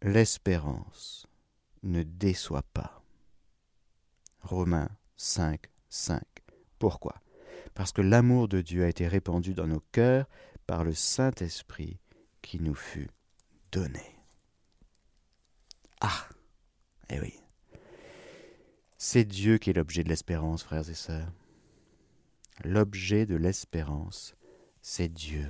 l'espérance 0.01 1.27
ne 1.83 2.03
déçoit 2.03 2.65
pas. 2.73 3.03
Romains 4.41 4.89
5, 5.19 5.61
5. 5.91 6.23
Pourquoi? 6.79 7.21
Parce 7.75 7.93
que 7.93 8.01
l'amour 8.01 8.49
de 8.49 8.63
Dieu 8.63 8.85
a 8.85 8.89
été 8.89 9.09
répandu 9.09 9.53
dans 9.53 9.67
nos 9.67 9.83
cœurs 9.93 10.25
par 10.67 10.85
le 10.85 10.95
Saint-Esprit 10.95 12.01
qui 12.41 12.61
nous 12.61 12.75
fut 12.75 13.11
donné. 13.73 14.18
Ah 16.01 16.29
Eh 17.11 17.21
oui. 17.21 17.35
C'est 18.97 19.25
Dieu 19.25 19.59
qui 19.59 19.71
est 19.71 19.75
l'objet 19.75 20.05
de 20.05 20.09
l'espérance, 20.09 20.63
frères 20.63 20.89
et 20.89 20.95
sœurs. 20.95 21.33
L'objet 22.65 23.27
de 23.27 23.37
l'espérance, 23.37 24.35
c'est 24.83 25.09
Dieu. 25.09 25.49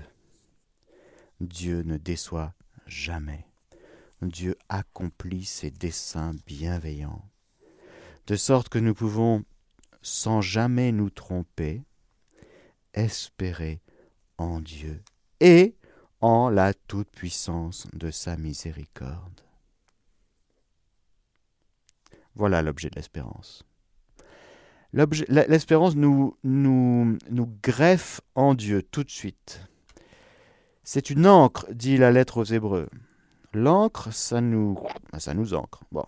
Dieu 1.40 1.82
ne 1.82 1.96
déçoit 1.96 2.54
jamais. 2.86 3.46
Dieu 4.22 4.56
accomplit 4.68 5.44
ses 5.44 5.70
desseins 5.70 6.32
bienveillants, 6.46 7.24
de 8.26 8.36
sorte 8.36 8.68
que 8.68 8.78
nous 8.78 8.94
pouvons, 8.94 9.44
sans 10.02 10.40
jamais 10.40 10.92
nous 10.92 11.10
tromper, 11.10 11.82
espérer 12.94 13.80
en 14.36 14.60
Dieu 14.60 15.02
et 15.40 15.76
en 16.20 16.50
la 16.50 16.74
toute-puissance 16.74 17.86
de 17.92 18.10
sa 18.10 18.36
miséricorde. 18.36 19.47
Voilà 22.38 22.62
l'objet 22.62 22.88
de 22.88 22.94
l'espérance. 22.94 23.64
L'espérance 24.92 25.96
nous, 25.96 26.36
greffe 27.62 28.20
en 28.36 28.54
Dieu 28.54 28.82
tout 28.82 29.02
de 29.02 29.10
suite. 29.10 29.60
C'est 30.84 31.10
une 31.10 31.26
encre, 31.26 31.66
dit 31.72 31.96
la 31.96 32.12
lettre 32.12 32.38
aux 32.38 32.44
Hébreux. 32.44 32.88
L'encre, 33.52 34.12
ça 34.12 34.40
nous, 34.40 34.78
ça 35.18 35.34
nous 35.34 35.52
ancre. 35.52 35.82
Bon. 35.90 36.06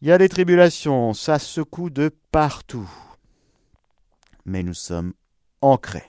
Il 0.00 0.06
y 0.08 0.12
a 0.12 0.18
des 0.18 0.28
tribulations, 0.28 1.12
ça 1.12 1.40
secoue 1.40 1.90
de 1.90 2.10
partout. 2.30 2.88
Mais 4.44 4.62
nous 4.62 4.74
sommes 4.74 5.12
ancrés. 5.60 6.08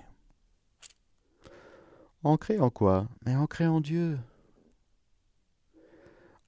Ancrés 2.24 2.60
en 2.60 2.70
quoi? 2.70 3.08
Mais 3.26 3.36
ancrés 3.36 3.68
en 3.68 3.82
Dieu 3.82 4.20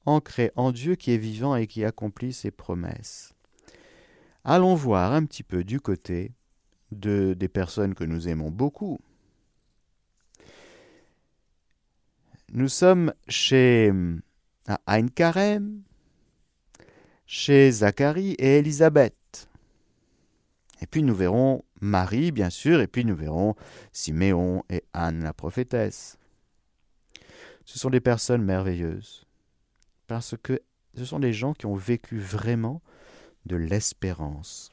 ancré 0.07 0.51
en 0.55 0.71
Dieu 0.71 0.95
qui 0.95 1.11
est 1.11 1.17
vivant 1.17 1.55
et 1.55 1.67
qui 1.67 1.85
accomplit 1.85 2.33
ses 2.33 2.49
promesses. 2.51 3.33
Allons 4.43 4.75
voir 4.75 5.13
un 5.13 5.25
petit 5.25 5.43
peu 5.43 5.63
du 5.63 5.79
côté 5.79 6.31
de, 6.91 7.35
des 7.37 7.49
personnes 7.49 7.93
que 7.93 8.05
nous 8.05 8.27
aimons 8.27 8.49
beaucoup. 8.49 8.99
Nous 12.49 12.69
sommes 12.69 13.13
chez 13.27 13.91
à 14.67 14.79
Ein 14.87 15.07
Karem, 15.07 15.81
chez 17.25 17.71
Zacharie 17.71 18.35
et 18.39 18.59
Élisabeth. 18.59 19.49
Et 20.81 20.87
puis 20.87 21.03
nous 21.03 21.15
verrons 21.15 21.63
Marie, 21.81 22.31
bien 22.31 22.49
sûr, 22.49 22.79
et 22.79 22.87
puis 22.87 23.03
nous 23.03 23.15
verrons 23.15 23.55
Siméon 23.91 24.63
et 24.69 24.83
Anne, 24.93 25.23
la 25.23 25.33
prophétesse. 25.33 26.17
Ce 27.65 27.77
sont 27.77 27.89
des 27.89 27.99
personnes 27.99 28.43
merveilleuses, 28.43 29.26
parce 30.07 30.35
que 30.41 30.61
ce 30.95 31.05
sont 31.05 31.19
des 31.19 31.33
gens 31.33 31.53
qui 31.53 31.65
ont 31.65 31.75
vécu 31.75 32.19
vraiment 32.19 32.81
de 33.45 33.55
l'espérance 33.55 34.71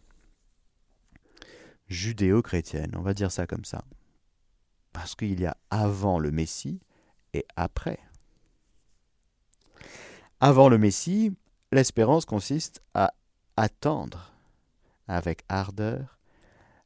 judéo-chrétienne, 1.88 2.94
on 2.96 3.02
va 3.02 3.14
dire 3.14 3.30
ça 3.30 3.46
comme 3.46 3.64
ça. 3.64 3.84
Parce 4.92 5.14
qu'il 5.14 5.40
y 5.40 5.46
a 5.46 5.56
avant 5.70 6.18
le 6.18 6.30
Messie 6.30 6.80
et 7.34 7.44
après. 7.56 7.98
Avant 10.40 10.68
le 10.68 10.78
Messie, 10.78 11.36
l'espérance 11.72 12.24
consiste 12.24 12.80
à 12.94 13.12
attendre 13.56 14.32
avec 15.08 15.42
ardeur 15.48 16.18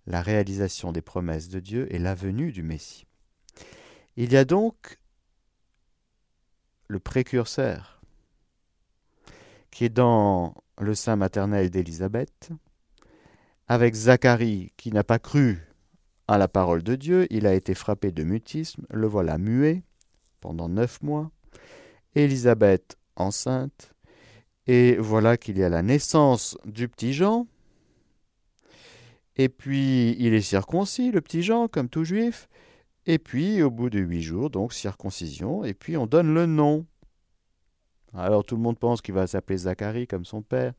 la 0.07 0.23
réalisation 0.23 0.91
des 0.91 1.03
promesses 1.03 1.49
de 1.49 1.61
Dieu 1.61 1.93
et 1.95 1.99
la 1.99 2.15
venue 2.15 2.51
du 2.51 2.63
Messie. 2.63 3.07
Il 4.17 4.33
y 4.33 4.37
a 4.37 4.45
donc 4.45 4.99
le 6.89 6.99
précurseur 6.99 7.98
qui 9.79 9.85
est 9.85 9.91
dans 9.91 10.55
le 10.81 10.93
sein 10.93 11.15
maternel 11.15 11.71
d'Élisabeth, 11.71 12.51
avec 13.69 13.95
Zacharie 13.95 14.73
qui 14.77 14.91
n'a 14.91 15.05
pas 15.05 15.21
cru 15.21 15.69
à 16.27 16.37
la 16.37 16.49
parole 16.49 16.83
de 16.83 16.97
Dieu, 16.97 17.29
il 17.31 17.47
a 17.47 17.55
été 17.55 17.75
frappé 17.77 18.11
de 18.11 18.25
mutisme, 18.25 18.85
le 18.91 19.07
voilà 19.07 19.39
muet 19.39 19.85
pendant 20.41 20.69
neuf 20.69 21.01
mois, 21.01 21.31
Élisabeth 22.17 22.99
enceinte, 23.15 23.95
et 24.67 24.97
voilà 24.97 25.37
qu'il 25.37 25.57
y 25.59 25.63
a 25.63 25.69
la 25.69 25.83
naissance 25.83 26.59
du 26.65 26.89
petit 26.89 27.13
Jean, 27.13 27.47
et 29.37 29.49
puis 29.49 30.17
il 30.19 30.35
est 30.35 30.41
circoncis, 30.41 31.13
le 31.13 31.21
petit 31.21 31.45
Jean, 31.45 31.69
comme 31.69 31.89
tout 31.89 32.03
juif, 32.03 32.49
et 33.07 33.21
puis 33.21 33.63
au 33.63 33.71
bout 33.71 33.91
de 33.91 34.01
huit 34.01 34.23
jours, 34.23 34.51
donc 34.51 34.73
circoncision, 34.73 35.63
et 35.63 35.73
puis 35.73 35.97
on 35.97 36.09
donne 36.09 36.35
le 36.35 36.47
nom. 36.47 36.85
Alors 38.15 38.45
tout 38.45 38.57
le 38.57 38.63
monde 38.63 38.79
pense 38.79 39.03
qu'il 39.03 39.15
va 39.15 39.27
s'appeler 39.27 39.59
Zacharie 39.59 40.07
comme 40.07 40.25
son 40.25 40.43
père. 40.43 40.73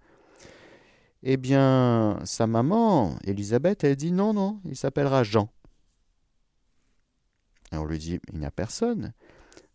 Eh 1.21 1.37
bien, 1.37 2.19
sa 2.23 2.47
maman, 2.47 3.17
Élisabeth, 3.25 3.83
elle 3.83 3.97
dit 3.97 4.11
non, 4.11 4.33
non, 4.33 4.61
il 4.65 4.75
s'appellera 4.75 5.23
Jean. 5.23 5.49
On 7.71 7.85
lui 7.85 7.99
dit, 7.99 8.19
il 8.31 8.39
n'y 8.39 8.45
a 8.45 8.51
personne 8.51 9.13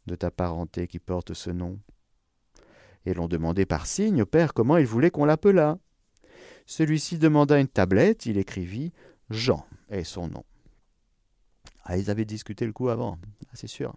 de 0.06 0.14
ta 0.14 0.30
parenté 0.30 0.87
qui 0.88 0.99
porte 0.99 1.34
ce 1.34 1.50
nom. 1.50 1.78
Et 3.06 3.14
l'on 3.14 3.28
demandait 3.28 3.66
par 3.66 3.87
signe 3.87 4.23
au 4.23 4.26
père 4.26 4.54
comment 4.54 4.78
il 4.78 4.87
voulait 4.87 5.11
qu'on 5.11 5.26
l'appelât. 5.26 5.78
Celui-ci 6.66 7.18
demanda 7.18 7.61
une 7.61 7.68
tablette, 7.68 8.25
il 8.25 8.38
écrivit 8.38 8.92
Jean 9.28 9.66
et 9.90 10.04
son 10.04 10.28
nom. 10.28 10.44
Ah, 11.84 11.99
ils 11.99 12.11
avaient 12.11 12.25
discuté 12.25 12.64
le 12.64 12.73
coup 12.73 12.88
avant, 12.88 13.18
c'est 13.52 13.66
sûr. 13.66 13.94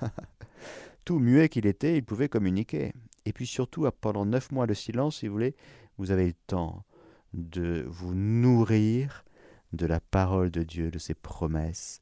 Tout 1.06 1.20
muet 1.20 1.48
qu'il 1.48 1.66
était, 1.66 1.96
il 1.96 2.04
pouvait 2.04 2.28
communiquer. 2.28 2.92
Et 3.24 3.32
puis 3.32 3.46
surtout, 3.46 3.88
pendant 4.02 4.26
neuf 4.26 4.50
mois 4.52 4.66
de 4.66 4.74
silence, 4.74 5.18
si 5.18 5.28
vous 5.28 5.32
voulez, 5.32 5.56
vous 5.96 6.10
avez 6.10 6.26
le 6.26 6.34
temps 6.46 6.84
de 7.32 7.86
vous 7.88 8.12
nourrir 8.12 9.24
de 9.72 9.86
la 9.86 10.00
parole 10.00 10.50
de 10.50 10.64
Dieu, 10.64 10.90
de 10.90 10.98
ses 10.98 11.14
promesses, 11.14 12.00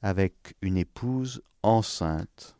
avec 0.00 0.56
une 0.62 0.78
épouse 0.78 1.42
enceinte, 1.62 2.56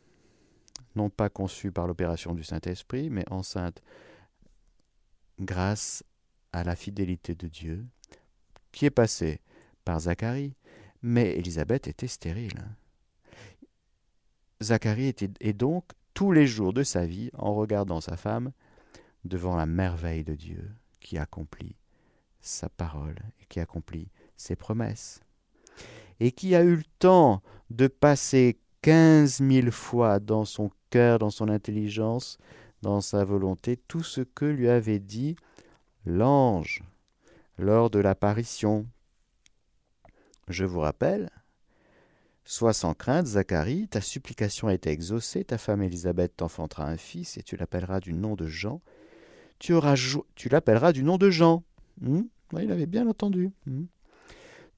non 0.96 1.08
pas 1.08 1.30
conçue 1.30 1.72
par 1.72 1.86
l'opération 1.86 2.34
du 2.34 2.44
Saint-Esprit, 2.44 3.08
mais 3.08 3.24
enceinte 3.30 3.82
grâce 5.40 6.04
à 6.52 6.62
la 6.62 6.76
fidélité 6.76 7.34
de 7.34 7.48
Dieu, 7.48 7.86
qui 8.70 8.84
est 8.84 8.90
passée 8.90 9.40
par 9.84 10.00
Zacharie, 10.00 10.56
mais 11.00 11.36
Élisabeth 11.36 11.88
était 11.88 12.06
stérile. 12.06 12.76
Zacharie 14.62 15.08
était, 15.08 15.30
et 15.40 15.52
donc, 15.52 15.84
tous 16.14 16.32
les 16.32 16.46
jours 16.46 16.72
de 16.72 16.82
sa 16.82 17.06
vie, 17.06 17.30
en 17.34 17.54
regardant 17.54 18.00
sa 18.00 18.16
femme, 18.16 18.52
devant 19.24 19.56
la 19.56 19.66
merveille 19.66 20.24
de 20.24 20.34
Dieu 20.34 20.70
qui 21.00 21.18
accomplit 21.18 21.76
sa 22.40 22.68
parole 22.68 23.16
et 23.40 23.46
qui 23.48 23.60
accomplit 23.60 24.08
ses 24.36 24.56
promesses. 24.56 25.20
Et 26.20 26.32
qui 26.32 26.54
a 26.54 26.62
eu 26.62 26.76
le 26.76 26.84
temps 26.98 27.42
de 27.70 27.88
passer 27.88 28.58
quinze 28.80 29.40
mille 29.40 29.70
fois 29.70 30.20
dans 30.20 30.44
son 30.44 30.70
cœur, 30.90 31.18
dans 31.18 31.30
son 31.30 31.48
intelligence, 31.48 32.38
dans 32.82 33.00
sa 33.00 33.24
volonté, 33.24 33.76
tout 33.88 34.02
ce 34.02 34.20
que 34.20 34.44
lui 34.44 34.68
avait 34.68 35.00
dit 35.00 35.36
l'ange 36.06 36.82
lors 37.58 37.90
de 37.90 37.98
l'apparition. 37.98 38.86
Je 40.48 40.64
vous 40.64 40.80
rappelle, 40.80 41.30
Sois 42.48 42.72
sans 42.72 42.94
crainte, 42.94 43.26
Zacharie, 43.26 43.88
ta 43.88 44.00
supplication 44.00 44.68
a 44.68 44.74
été 44.74 44.90
exaucée, 44.90 45.42
ta 45.42 45.58
femme 45.58 45.82
Élisabeth 45.82 46.36
t'enfantera 46.36 46.84
un 46.84 46.96
fils, 46.96 47.36
et 47.36 47.42
tu 47.42 47.56
l'appelleras 47.56 47.98
du 47.98 48.12
nom 48.12 48.36
de 48.36 48.46
Jean. 48.46 48.80
Tu, 49.58 49.72
l'appelleras 50.48 50.92
du 50.92 51.02
nom 51.02 51.18
de 51.18 51.28
Jean. 51.28 51.64
Hmm? 52.00 52.22
il 52.52 52.70
avait 52.70 52.86
bien 52.86 53.08
entendu. 53.08 53.50
Hmm? 53.66 53.86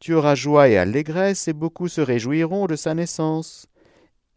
Tu 0.01 0.15
auras 0.15 0.35
joie 0.35 0.71
et 0.71 0.79
allégresse, 0.79 1.47
et 1.47 1.53
beaucoup 1.53 1.89
se 1.89 2.01
réjouiront 2.01 2.67
de 2.69 2.75
sa 2.75 2.95
naissance. 2.95 3.67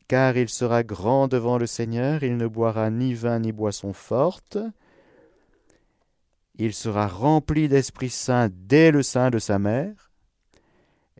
Car 0.09 0.35
il 0.35 0.49
sera 0.49 0.83
grand 0.83 1.29
devant 1.29 1.57
le 1.57 1.67
Seigneur, 1.67 2.23
il 2.23 2.35
ne 2.35 2.47
boira 2.47 2.89
ni 2.89 3.13
vin 3.13 3.39
ni 3.39 3.53
boisson 3.53 3.93
forte. 3.93 4.57
Il 6.55 6.73
sera 6.73 7.07
rempli 7.07 7.69
d'Esprit 7.69 8.09
Saint 8.09 8.49
dès 8.51 8.91
le 8.91 9.03
sein 9.03 9.29
de 9.29 9.39
sa 9.39 9.57
mère 9.57 10.10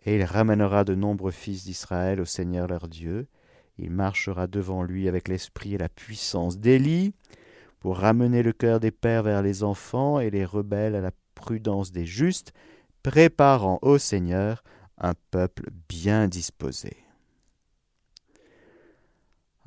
et 0.06 0.16
il 0.16 0.24
ramènera 0.24 0.84
de 0.84 0.96
nombreux 0.96 1.32
fils 1.32 1.64
d'Israël 1.64 2.20
au 2.20 2.26
Seigneur 2.26 2.68
leur 2.68 2.88
Dieu. 2.88 3.28
Il 3.78 3.92
marchera 3.92 4.48
devant 4.48 4.84
lui 4.84 5.08
avec 5.08 5.28
l'esprit 5.28 5.76
et 5.76 5.78
la 5.78 5.90
puissance 5.90 6.58
d'Élie, 6.58 7.14
pour 7.80 7.98
ramener 7.98 8.44
le 8.44 8.54
cœur 8.54 8.80
des 8.80 8.92
pères 8.92 9.24
vers 9.24 9.42
les 9.42 9.64
enfants 9.64 10.20
et 10.20 10.30
les 10.30 10.46
rebelles 10.46 10.96
à 10.96 11.02
la 11.02 11.12
prudence 11.34 11.92
des 11.92 12.06
justes, 12.06 12.54
préparant 13.02 13.80
au 13.82 13.98
Seigneur 13.98 14.64
un 14.98 15.14
peuple 15.32 15.70
bien 15.90 16.28
disposé. 16.28 16.96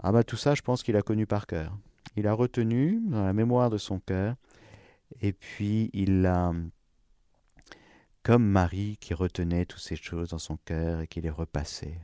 Ah 0.00 0.12
bah 0.12 0.22
tout 0.22 0.36
ça, 0.36 0.54
je 0.54 0.62
pense 0.62 0.82
qu'il 0.82 0.96
a 0.96 1.02
connu 1.02 1.26
par 1.26 1.46
cœur. 1.46 1.76
Il 2.16 2.28
a 2.28 2.32
retenu 2.32 3.00
dans 3.06 3.24
la 3.24 3.32
mémoire 3.32 3.70
de 3.70 3.78
son 3.78 3.98
cœur, 3.98 4.36
et 5.20 5.32
puis 5.32 5.90
il 5.92 6.22
l'a 6.22 6.52
comme 8.24 8.44
Marie 8.44 8.96
qui 9.00 9.12
retenait 9.12 9.66
toutes 9.66 9.82
ces 9.82 9.96
choses 9.96 10.30
dans 10.30 10.38
son 10.38 10.56
cœur 10.64 11.02
et 11.02 11.06
qui 11.06 11.20
les 11.20 11.30
repassait. 11.30 11.98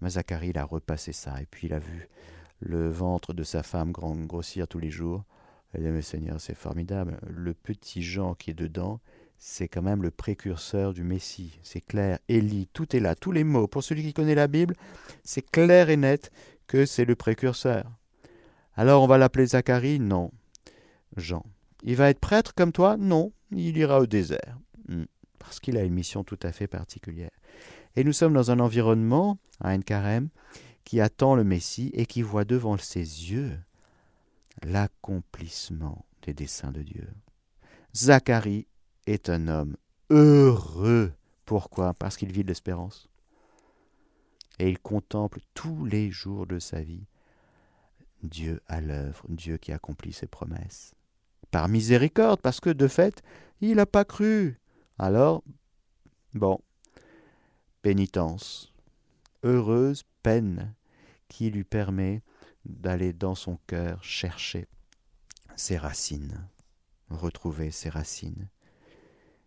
Mais 0.00 0.10
Zacharie, 0.10 0.50
il 0.50 0.58
a 0.58 0.64
repassé 0.64 1.12
ça, 1.12 1.42
et 1.42 1.46
puis 1.46 1.66
il 1.66 1.74
a 1.74 1.80
vu 1.80 2.08
le 2.60 2.88
ventre 2.88 3.34
de 3.34 3.42
sa 3.42 3.64
femme 3.64 3.90
grossir 3.90 4.68
tous 4.68 4.78
les 4.78 4.90
jours. 4.90 5.24
Il 5.74 5.82
dit, 5.82 5.88
mais 5.88 6.00
Seigneur, 6.00 6.40
c'est 6.40 6.54
formidable. 6.54 7.18
Le 7.26 7.54
petit 7.54 8.02
Jean 8.02 8.34
qui 8.34 8.52
est 8.52 8.54
dedans, 8.54 9.00
c'est 9.36 9.66
quand 9.66 9.82
même 9.82 10.02
le 10.02 10.12
précurseur 10.12 10.94
du 10.94 11.02
Messie. 11.02 11.58
C'est 11.64 11.80
clair. 11.80 12.20
Élie, 12.28 12.68
tout 12.72 12.94
est 12.94 13.00
là, 13.00 13.16
tous 13.16 13.32
les 13.32 13.42
mots. 13.42 13.66
Pour 13.66 13.82
celui 13.82 14.04
qui 14.04 14.14
connaît 14.14 14.36
la 14.36 14.46
Bible, 14.46 14.76
c'est 15.24 15.50
clair 15.50 15.90
et 15.90 15.96
net 15.96 16.30
que 16.68 16.86
c'est 16.86 17.04
le 17.04 17.16
précurseur. 17.16 17.90
Alors 18.76 19.02
on 19.02 19.08
va 19.08 19.18
l'appeler 19.18 19.46
Zacharie 19.46 19.98
Non. 19.98 20.30
Jean. 21.16 21.44
Il 21.82 21.96
va 21.96 22.10
être 22.10 22.20
prêtre 22.20 22.54
comme 22.54 22.72
toi? 22.72 22.96
Non. 22.96 23.32
Il 23.50 23.76
ira 23.76 23.98
au 23.98 24.06
désert. 24.06 24.58
Mm. 24.88 25.04
parce 25.38 25.60
qu'il 25.60 25.76
a 25.76 25.82
une 25.82 25.94
mission 25.94 26.24
tout 26.24 26.38
à 26.42 26.52
fait 26.52 26.66
particulière. 26.66 27.30
Et 27.96 28.04
nous 28.04 28.12
sommes 28.12 28.34
dans 28.34 28.50
un 28.50 28.60
environnement, 28.60 29.38
à 29.60 29.74
Enkarem, 29.74 30.28
qui 30.84 31.00
attend 31.00 31.34
le 31.34 31.44
Messie 31.44 31.90
et 31.94 32.06
qui 32.06 32.22
voit 32.22 32.44
devant 32.44 32.76
ses 32.76 33.00
yeux 33.00 33.58
l'accomplissement 34.62 36.04
des 36.22 36.34
desseins 36.34 36.72
de 36.72 36.82
Dieu. 36.82 37.08
Zacharie 37.94 38.66
est 39.06 39.28
un 39.28 39.48
homme 39.48 39.76
heureux. 40.10 41.12
Pourquoi? 41.44 41.94
Parce 41.94 42.16
qu'il 42.16 42.32
vit 42.32 42.42
de 42.42 42.48
l'espérance. 42.48 43.08
Et 44.58 44.68
il 44.68 44.78
contemple 44.78 45.40
tous 45.54 45.84
les 45.84 46.10
jours 46.10 46.46
de 46.46 46.58
sa 46.58 46.80
vie 46.80 47.06
Dieu 48.22 48.60
à 48.66 48.80
l'œuvre, 48.80 49.24
Dieu 49.28 49.58
qui 49.58 49.72
accomplit 49.72 50.12
ses 50.12 50.26
promesses. 50.26 50.94
Par 51.50 51.68
miséricorde, 51.68 52.40
parce 52.40 52.60
que 52.60 52.70
de 52.70 52.88
fait, 52.88 53.22
il 53.60 53.76
n'a 53.76 53.86
pas 53.86 54.04
cru. 54.04 54.58
Alors, 54.98 55.42
bon, 56.34 56.60
pénitence, 57.82 58.72
heureuse 59.42 60.04
peine 60.22 60.72
qui 61.26 61.50
lui 61.50 61.64
permet 61.64 62.22
d'aller 62.64 63.12
dans 63.12 63.34
son 63.34 63.58
cœur 63.66 64.04
chercher 64.04 64.68
ses 65.56 65.78
racines, 65.78 66.48
retrouver 67.10 67.72
ses 67.72 67.88
racines, 67.88 68.48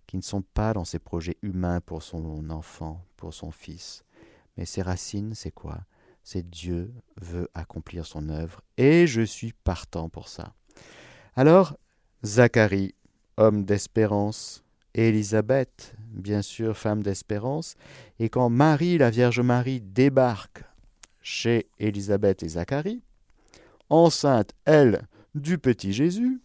qui 0.06 0.18
ne 0.18 0.22
sont 0.22 0.42
pas 0.42 0.74
dans 0.74 0.86
ses 0.86 1.00
projets 1.00 1.38
humains 1.42 1.80
pour 1.80 2.04
son 2.04 2.50
enfant, 2.50 3.06
pour 3.16 3.34
son 3.34 3.52
fils, 3.52 4.04
mais 4.58 4.66
ses 4.66 4.82
racines, 4.82 5.34
c'est 5.34 5.52
quoi? 5.52 5.80
C'est 6.24 6.50
Dieu 6.50 6.94
veut 7.22 7.50
accomplir 7.54 8.06
son 8.06 8.28
œuvre, 8.28 8.62
et 8.76 9.08
je 9.08 9.22
suis 9.22 9.54
partant 9.54 10.10
pour 10.10 10.28
ça. 10.28 10.54
Alors, 11.38 11.78
Zacharie, 12.26 12.96
homme 13.38 13.64
d'espérance, 13.64 14.66
et 14.98 15.10
Élisabeth, 15.10 15.96
bien 16.12 16.42
sûr, 16.42 16.76
femme 16.76 17.04
d'espérance. 17.04 17.76
Et 18.20 18.30
quand 18.30 18.50
Marie, 18.50 18.98
la 18.98 19.12
Vierge 19.12 19.40
Marie, 19.40 19.80
débarque 19.80 20.64
chez 21.22 21.68
Élisabeth 21.80 22.42
et 22.42 22.50
Zacharie, 22.50 23.02
enceinte, 23.90 24.52
elle, 24.66 25.08
du 25.36 25.60
petit 25.60 25.94
Jésus, 25.94 26.42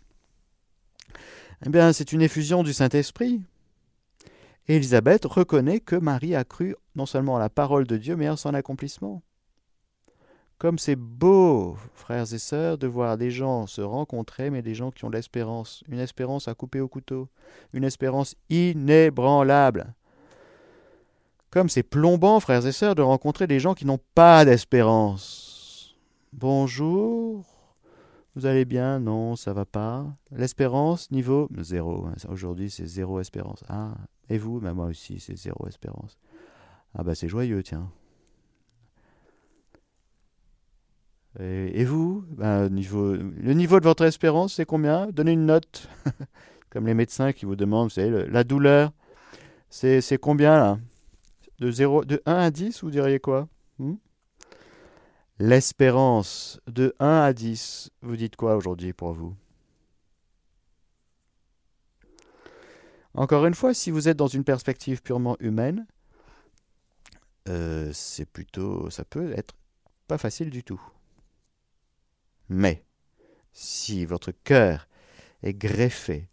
eh 1.64 1.70
bien, 1.70 1.92
c'est 1.92 2.12
une 2.12 2.20
effusion 2.20 2.62
du 2.62 2.74
Saint-Esprit. 2.74 3.40
Élisabeth 4.68 5.24
reconnaît 5.24 5.80
que 5.80 5.96
Marie 5.96 6.34
a 6.34 6.44
cru 6.44 6.76
non 6.94 7.06
seulement 7.06 7.36
à 7.36 7.40
la 7.40 7.48
parole 7.48 7.86
de 7.86 7.96
Dieu, 7.96 8.16
mais 8.16 8.26
à 8.26 8.36
son 8.36 8.52
accomplissement. 8.54 9.22
Comme 10.62 10.78
c'est 10.78 10.94
beau, 10.94 11.76
frères 11.92 12.32
et 12.32 12.38
sœurs, 12.38 12.78
de 12.78 12.86
voir 12.86 13.18
des 13.18 13.32
gens 13.32 13.66
se 13.66 13.80
rencontrer, 13.80 14.48
mais 14.48 14.62
des 14.62 14.76
gens 14.76 14.92
qui 14.92 15.04
ont 15.04 15.10
l'espérance, 15.10 15.82
une 15.88 15.98
espérance 15.98 16.46
à 16.46 16.54
couper 16.54 16.78
au 16.78 16.86
couteau, 16.86 17.28
une 17.72 17.82
espérance 17.82 18.36
inébranlable. 18.48 19.92
Comme 21.50 21.68
c'est 21.68 21.82
plombant, 21.82 22.38
frères 22.38 22.64
et 22.64 22.70
sœurs, 22.70 22.94
de 22.94 23.02
rencontrer 23.02 23.48
des 23.48 23.58
gens 23.58 23.74
qui 23.74 23.84
n'ont 23.84 23.98
pas 24.14 24.44
d'espérance. 24.44 25.96
Bonjour, 26.32 27.44
vous 28.36 28.46
allez 28.46 28.64
bien? 28.64 29.00
Non, 29.00 29.34
ça 29.34 29.52
va 29.52 29.64
pas. 29.64 30.06
L'espérance, 30.30 31.10
niveau 31.10 31.48
zéro. 31.58 32.06
Aujourd'hui, 32.28 32.70
c'est 32.70 32.86
zéro 32.86 33.18
espérance. 33.18 33.64
Ah, 33.68 33.94
et 34.28 34.38
vous? 34.38 34.60
Ben, 34.60 34.74
Moi 34.74 34.86
aussi, 34.86 35.18
c'est 35.18 35.36
zéro 35.36 35.66
espérance. 35.66 36.20
Ah 36.94 37.02
bah 37.02 37.16
c'est 37.16 37.26
joyeux, 37.26 37.64
tiens. 37.64 37.90
Et, 41.40 41.84
vous 41.84 42.24
ben, 42.28 42.68
niveau, 42.68 43.14
Le 43.14 43.52
niveau 43.54 43.80
de 43.80 43.84
votre 43.84 44.04
espérance, 44.04 44.54
c'est 44.54 44.66
combien? 44.66 45.06
Donnez 45.06 45.32
une 45.32 45.46
note. 45.46 45.88
Comme 46.70 46.86
les 46.86 46.94
médecins 46.94 47.32
qui 47.32 47.46
vous 47.46 47.56
demandent, 47.56 47.88
vous 47.88 47.94
savez, 47.94 48.26
la 48.28 48.44
douleur, 48.44 48.92
c'est 49.70 50.18
combien 50.20 50.58
là? 50.58 50.78
De, 51.58 51.70
0, 51.70 52.04
de 52.04 52.20
1 52.26 52.34
à 52.34 52.50
10, 52.50 52.82
vous 52.82 52.90
diriez 52.90 53.20
quoi? 53.20 53.48
Hmm? 53.78 53.94
L'espérance 55.38 56.60
de 56.66 56.94
1 56.98 57.06
à 57.06 57.32
10, 57.32 57.90
vous 58.02 58.16
dites 58.16 58.36
quoi 58.36 58.56
aujourd'hui 58.56 58.92
pour 58.92 59.12
vous? 59.12 59.34
Encore 63.14 63.46
une 63.46 63.54
fois, 63.54 63.74
si 63.74 63.90
vous 63.90 64.08
êtes 64.08 64.16
dans 64.16 64.26
une 64.26 64.44
perspective 64.44 65.02
purement 65.02 65.36
humaine, 65.40 65.86
euh, 67.48 67.90
c'est 67.92 68.24
plutôt, 68.24 68.88
ça 68.90 69.04
peut 69.04 69.32
être 69.32 69.54
pas 70.08 70.18
facile 70.18 70.50
du 70.50 70.62
tout. 70.64 70.80
Mais 72.48 72.84
si 73.52 74.04
votre 74.04 74.32
cœur 74.32 74.88
est 75.42 75.54
greffé 75.54 76.28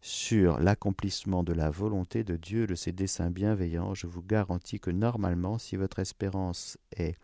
sur 0.00 0.60
l'accomplissement 0.60 1.42
de 1.42 1.52
la 1.52 1.70
volonté 1.70 2.24
de 2.24 2.36
Dieu, 2.36 2.66
de 2.66 2.74
ses 2.74 2.92
desseins 2.92 3.30
bienveillants, 3.30 3.94
je 3.94 4.06
vous 4.06 4.22
garantis 4.22 4.78
que 4.78 4.90
normalement, 4.90 5.58
si 5.58 5.76
votre 5.76 5.98
espérance 5.98 6.76
est 6.96 7.16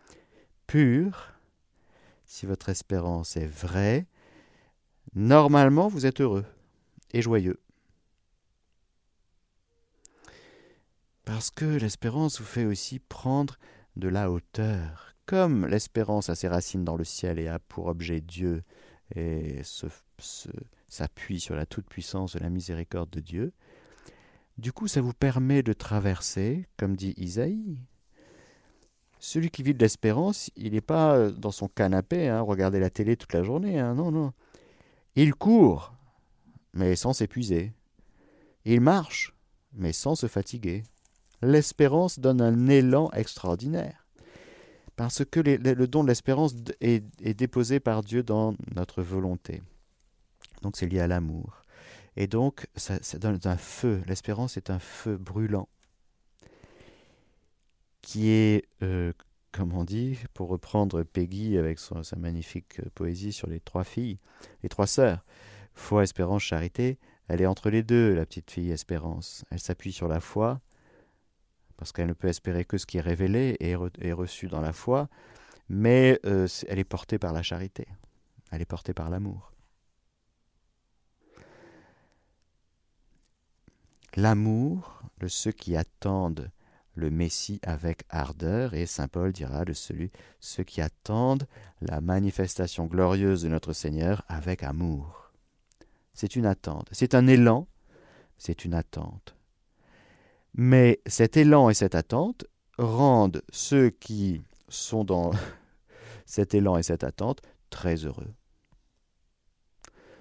pure, 0.65 1.33
si 2.25 2.45
votre 2.45 2.69
espérance 2.69 3.37
est 3.37 3.45
vraie, 3.45 4.07
normalement 5.13 5.87
vous 5.87 6.05
êtes 6.05 6.21
heureux 6.21 6.45
et 7.11 7.21
joyeux. 7.21 7.59
Parce 11.25 11.51
que 11.51 11.65
l'espérance 11.65 12.39
vous 12.39 12.47
fait 12.47 12.65
aussi 12.65 12.99
prendre 12.99 13.57
de 13.95 14.07
la 14.07 14.31
hauteur, 14.31 15.10
comme 15.31 15.65
l'espérance 15.65 16.29
a 16.29 16.35
ses 16.35 16.49
racines 16.49 16.83
dans 16.83 16.97
le 16.97 17.05
ciel 17.05 17.39
et 17.39 17.47
a 17.47 17.57
pour 17.57 17.85
objet 17.85 18.19
Dieu 18.19 18.63
et 19.15 19.61
s'appuie 20.89 21.39
sur 21.39 21.55
la 21.55 21.65
toute-puissance 21.65 22.33
de 22.33 22.39
la 22.39 22.49
miséricorde 22.49 23.09
de 23.09 23.21
Dieu, 23.21 23.53
du 24.57 24.73
coup 24.73 24.89
ça 24.89 24.99
vous 24.99 25.13
permet 25.13 25.63
de 25.63 25.71
traverser, 25.71 26.67
comme 26.75 26.97
dit 26.97 27.13
Isaïe. 27.15 27.79
Celui 29.19 29.51
qui 29.51 29.63
vit 29.63 29.73
de 29.73 29.79
l'espérance, 29.79 30.51
il 30.57 30.73
n'est 30.73 30.81
pas 30.81 31.31
dans 31.31 31.51
son 31.51 31.69
canapé, 31.69 32.27
hein, 32.27 32.41
regarder 32.41 32.81
la 32.81 32.89
télé 32.89 33.15
toute 33.15 33.31
la 33.31 33.43
journée, 33.43 33.79
hein, 33.79 33.93
non, 33.93 34.11
non. 34.11 34.33
Il 35.15 35.33
court, 35.33 35.93
mais 36.73 36.97
sans 36.97 37.13
s'épuiser. 37.13 37.71
Il 38.65 38.81
marche, 38.81 39.33
mais 39.71 39.93
sans 39.93 40.15
se 40.15 40.27
fatiguer. 40.27 40.83
L'espérance 41.41 42.19
donne 42.19 42.41
un 42.41 42.67
élan 42.67 43.09
extraordinaire 43.11 44.00
parce 45.01 45.25
que 45.25 45.39
le 45.39 45.87
don 45.87 46.03
de 46.03 46.09
l'espérance 46.09 46.53
est, 46.79 47.33
déposé 47.33 47.79
par 47.79 48.03
Dieu 48.03 48.21
dans 48.21 48.53
notre 48.75 49.01
volonté. 49.01 49.63
Donc 50.61 50.77
c'est 50.77 50.85
lié 50.85 50.99
à 50.99 51.07
l'amour. 51.07 51.63
Et 52.17 52.27
donc 52.27 52.67
ça, 52.75 52.99
donne 53.17 53.39
un 53.45 53.57
feu. 53.57 54.03
L'espérance 54.05 54.57
est 54.57 54.69
un 54.69 54.77
feu 54.77 55.17
brûlant 55.17 55.67
qui 58.03 58.29
est, 58.29 58.67
euh, 58.83 59.11
comme 59.51 59.73
on 59.73 59.85
dit, 59.85 60.19
pour 60.35 60.49
reprendre 60.49 61.01
Peggy 61.01 61.57
avec 61.57 61.79
sa 61.79 62.15
magnifique 62.15 62.79
euh, 62.79 62.89
poésie 62.93 63.33
sur 63.33 63.49
les 63.49 63.59
trois 63.59 63.83
filles, 63.83 64.19
les 64.61 64.69
trois 64.69 64.85
sœurs, 64.85 65.25
foi, 65.73 66.03
espérance, 66.03 66.43
charité, 66.43 66.99
elle 67.27 67.41
est 67.41 67.47
entre 67.47 67.71
les 67.71 67.81
deux, 67.81 68.13
la 68.13 68.27
petite 68.27 68.51
fille 68.51 68.69
espérance. 68.69 69.45
Elle 69.49 69.59
s'appuie 69.59 69.93
sur 69.93 70.07
la 70.07 70.19
foi, 70.19 70.61
parce 71.81 71.93
qu'elle 71.93 72.09
ne 72.09 72.13
peut 72.13 72.27
espérer 72.27 72.63
que 72.63 72.77
ce 72.77 72.85
qui 72.85 72.99
est 72.99 73.01
révélé 73.01 73.57
et 73.59 74.13
reçu 74.13 74.45
dans 74.45 74.61
la 74.61 74.71
foi, 74.71 75.09
mais 75.67 76.19
euh, 76.27 76.47
elle 76.67 76.77
est 76.77 76.83
portée 76.83 77.17
par 77.17 77.33
la 77.33 77.41
charité, 77.41 77.87
elle 78.51 78.61
est 78.61 78.65
portée 78.65 78.93
par 78.93 79.09
l'amour. 79.09 79.51
L'amour 84.15 85.01
de 85.19 85.27
ceux 85.27 85.51
qui 85.51 85.75
attendent 85.75 86.51
le 86.93 87.09
Messie 87.09 87.59
avec 87.63 88.03
ardeur, 88.09 88.75
et 88.75 88.85
Saint 88.85 89.07
Paul 89.07 89.31
dira 89.31 89.65
de 89.65 89.73
celui, 89.73 90.11
ceux 90.39 90.63
qui 90.63 90.81
attendent 90.81 91.47
la 91.81 91.99
manifestation 91.99 92.85
glorieuse 92.85 93.41
de 93.41 93.49
notre 93.49 93.73
Seigneur 93.73 94.23
avec 94.27 94.61
amour. 94.61 95.31
C'est 96.13 96.35
une 96.35 96.45
attente, 96.45 96.89
c'est 96.91 97.15
un 97.15 97.25
élan, 97.25 97.67
c'est 98.37 98.65
une 98.65 98.75
attente. 98.75 99.35
Mais 100.53 100.99
cet 101.05 101.37
élan 101.37 101.69
et 101.69 101.73
cette 101.73 101.95
attente 101.95 102.45
rendent 102.77 103.41
ceux 103.51 103.89
qui 103.89 104.41
sont 104.67 105.03
dans 105.03 105.31
cet 106.25 106.53
élan 106.53 106.77
et 106.77 106.83
cette 106.83 107.03
attente 107.03 107.41
très 107.69 108.05
heureux. 108.05 108.33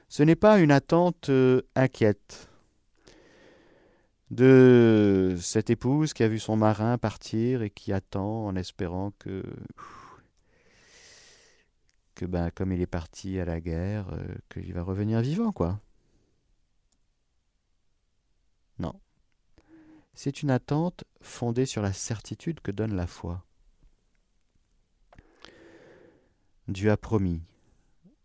Ce 0.08 0.22
n'est 0.22 0.36
pas 0.36 0.58
une 0.58 0.72
attente 0.72 1.28
euh, 1.28 1.62
inquiète 1.76 2.48
de 4.30 5.36
cette 5.40 5.70
épouse 5.70 6.12
qui 6.12 6.22
a 6.22 6.28
vu 6.28 6.38
son 6.38 6.56
marin 6.56 6.98
partir 6.98 7.62
et 7.62 7.70
qui 7.70 7.92
attend 7.92 8.46
en 8.46 8.56
espérant 8.56 9.12
que, 9.18 9.42
que 12.14 12.24
ben, 12.24 12.50
comme 12.50 12.72
il 12.72 12.80
est 12.80 12.86
parti 12.86 13.40
à 13.40 13.44
la 13.44 13.60
guerre, 13.60 14.12
euh, 14.12 14.34
qu'il 14.52 14.72
va 14.72 14.82
revenir 14.82 15.20
vivant, 15.20 15.52
quoi. 15.52 15.80
Non. 18.78 18.94
C'est 20.22 20.42
une 20.42 20.50
attente 20.50 21.04
fondée 21.22 21.64
sur 21.64 21.80
la 21.80 21.94
certitude 21.94 22.60
que 22.60 22.70
donne 22.70 22.94
la 22.94 23.06
foi. 23.06 23.42
Dieu 26.68 26.90
a 26.90 26.98
promis, 26.98 27.40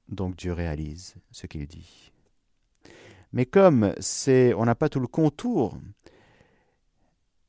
donc 0.10 0.36
Dieu 0.36 0.52
réalise 0.52 1.16
ce 1.32 1.48
qu'il 1.48 1.66
dit. 1.68 2.12
Mais 3.32 3.46
comme 3.46 3.94
on 3.96 4.66
n'a 4.66 4.76
pas 4.76 4.90
tout 4.90 5.00
le 5.00 5.08
contour 5.08 5.80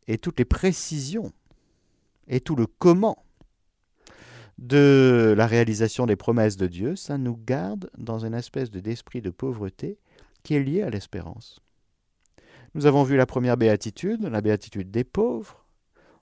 et 0.07 0.17
toutes 0.17 0.39
les 0.39 0.45
précisions 0.45 1.33
et 2.29 2.39
tout 2.39 2.55
le 2.55 2.69
comment 2.69 3.25
de 4.59 5.35
la 5.37 5.49
réalisation 5.49 6.07
des 6.07 6.15
promesses 6.15 6.57
de 6.57 6.69
Dieu, 6.69 6.95
ça 6.95 7.19
nous 7.19 7.37
garde 7.37 7.91
dans 7.99 8.25
une 8.25 8.35
espèce 8.35 8.71
d'esprit 8.71 9.23
de 9.23 9.31
pauvreté 9.31 9.99
qui 10.45 10.55
est 10.55 10.63
lié 10.63 10.83
à 10.83 10.91
l'espérance. 10.91 11.66
Nous 12.77 12.85
avons 12.85 13.05
vu 13.05 13.17
la 13.17 13.25
première 13.25 13.57
béatitude, 13.57 14.25
la 14.25 14.43
béatitude 14.43 14.91
des 14.91 15.03
pauvres. 15.03 15.65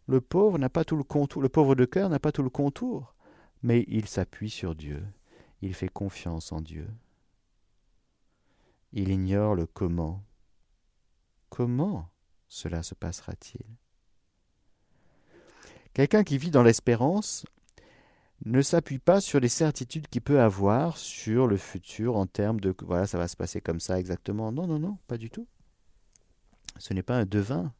Le 0.07 0.21
pauvre 0.21 0.57
n'a 0.57 0.69
pas 0.69 0.85
tout 0.85 0.95
le 0.95 1.03
contour, 1.03 1.43
le 1.43 1.49
pauvre 1.49 1.75
de 1.75 1.85
cœur 1.85 2.09
n'a 2.09 2.21
pas 2.21 2.31
tout 2.31 2.45
le 2.45 2.49
contour, 2.49 3.17
mais 3.65 3.85
il 3.89 4.07
s'appuie 4.07 4.51
sur 4.51 4.77
Dieu. 4.77 5.03
Il 5.63 5.75
fait 5.75 5.89
confiance 5.89 6.53
en 6.53 6.61
Dieu. 6.61 6.89
Il 8.93 9.09
ignore 9.09 9.57
le 9.57 9.67
comment. 9.67 10.23
Comment 11.49 12.09
cela 12.47 12.85
se 12.85 12.95
passera-t-il? 12.95 13.67
Quelqu'un 15.93 16.23
qui 16.23 16.39
vit 16.39 16.53
dans 16.53 16.63
l'espérance 16.63 17.45
ne 18.45 18.63
s'appuie 18.63 19.01
pas 19.01 19.21
sur 19.21 19.41
les 19.41 19.49
certitudes 19.49 20.07
qu'il 20.07 20.23
peut 20.23 20.41
avoir 20.41 20.99
sur 20.99 21.49
le 21.49 21.57
futur 21.57 22.15
en 22.15 22.27
termes 22.27 22.61
de 22.61 22.73
voilà, 22.85 23.09
ça 23.09 23.19
va 23.19 23.27
se 23.27 23.35
passer 23.35 23.61
comme 23.61 23.81
ça 23.81 23.99
exactement. 23.99 24.53
Non, 24.53 24.69
non, 24.69 24.79
non, 24.79 24.99
pas 25.09 25.19
du 25.19 25.31
tout. 25.31 25.49
Ce 26.79 26.93
n'est 26.95 27.03
pas 27.03 27.19
un 27.19 27.27
devin. 27.27 27.73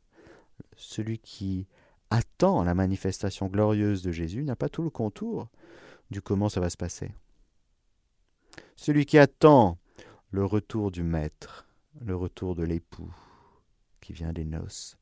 Celui 0.77 1.19
qui 1.19 1.67
attend 2.11 2.63
la 2.63 2.75
manifestation 2.75 3.47
glorieuse 3.47 4.03
de 4.03 4.13
Jésus 4.13 4.45
n'a 4.45 4.57
pas 4.57 4.69
tout 4.69 4.83
le 4.83 4.91
contour 4.91 5.49
du 6.11 6.23
comment 6.23 6.49
ça 6.49 6.61
va 6.61 6.71
se 6.71 6.77
passer. 6.77 7.13
Celui 8.77 9.07
qui 9.07 9.19
attend 9.19 9.79
le 10.31 10.45
retour 10.45 10.91
du 10.91 11.03
maître, 11.03 11.67
le 12.01 12.15
retour 12.15 12.55
de 12.55 12.65
l'époux 12.65 13.13
qui 14.01 14.13
vient 14.13 14.33
des 14.33 14.45
noces, 14.45 14.97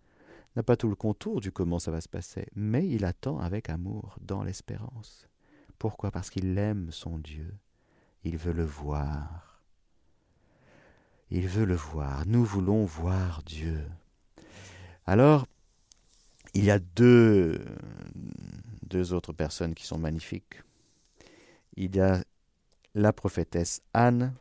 n'a 0.57 0.62
pas 0.62 0.76
tout 0.76 0.88
le 0.88 0.94
contour 0.94 1.40
du 1.40 1.50
comment 1.50 1.78
ça 1.78 1.90
va 1.90 2.00
se 2.00 2.09
passer, 2.09 2.46
mais 2.55 2.87
il 2.87 3.05
attend 3.05 3.38
avec 3.38 3.70
amour, 3.70 4.16
dans 4.20 4.42
l'espérance. 4.42 5.26
Pourquoi? 5.78 6.11
Parce 6.11 6.31
qu'il 6.31 6.57
aime 6.59 6.92
son 6.92 7.18
Dieu. 7.18 7.55
Il 8.24 8.37
veut 8.37 8.52
le 8.52 8.64
voir. 8.64 9.52
Il 11.35 11.49
veut 11.49 11.64
le 11.64 11.75
voir. 11.75 12.25
Nous 12.27 12.45
voulons 12.45 12.85
voir 12.85 13.42
Dieu. 13.47 13.81
Alors, 15.07 15.47
il 16.53 16.62
y 16.62 16.71
a 16.71 16.79
deux, 16.79 17.59
autres 19.12 19.33
personnes 19.33 19.73
qui 19.73 19.87
sont 19.87 19.97
magnifiques. 19.97 20.61
Il 21.79 21.97
y 21.97 22.01
a 22.01 22.23
la 22.95 23.14
prophétesse 23.14 23.81
Anne, 23.95 24.35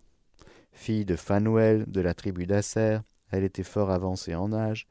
fille 0.74 1.06
de 1.06 1.16
Phanuel 1.16 1.86
de 1.88 2.02
la 2.02 2.14
tribu 2.14 2.46
d'Asser. 2.46 2.98
Elle 3.32 3.46
était 3.46 3.64
fort 3.64 3.90
avancée 3.90 4.36
en 4.36 4.52
âge. 4.52 4.86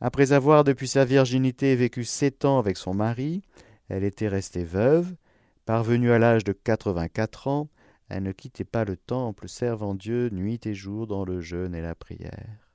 Après 0.00 0.30
avoir 0.30 0.62
depuis 0.62 0.86
sa 0.86 1.04
virginité 1.04 1.74
vécu 1.74 2.04
sept 2.04 2.44
ans 2.44 2.60
avec 2.60 2.76
son 2.76 2.94
mari, 2.94 3.42
elle 3.88 4.04
était 4.04 4.28
restée 4.28 4.62
veuve. 4.62 5.16
Parvenue 5.64 6.12
à 6.12 6.20
l'âge 6.20 6.44
de 6.44 6.52
quatre-vingt-quatre 6.52 7.48
ans, 7.48 7.68
elle 8.08 8.22
ne 8.22 8.32
quittait 8.32 8.64
pas 8.64 8.84
le 8.84 8.96
temple, 8.96 9.48
servant 9.48 9.94
Dieu 9.94 10.28
nuit 10.30 10.60
et 10.64 10.74
jour 10.74 11.06
dans 11.06 11.24
le 11.24 11.40
jeûne 11.40 11.74
et 11.74 11.82
la 11.82 11.94
prière. 11.94 12.72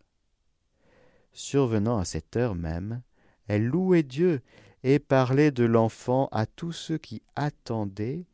Survenant 1.32 1.98
à 1.98 2.06
cette 2.06 2.36
heure 2.36 2.56
même, 2.56 3.02
elle 3.48 3.66
louait 3.66 4.04
Dieu 4.04 4.42
et 4.84 5.00
parlait 5.00 5.52
de 5.52 5.64
l'enfant 5.64 6.28
à 6.32 6.46
tous 6.46 6.74
ceux 6.74 6.98
qui 6.98 7.22
attendaient 7.36 8.26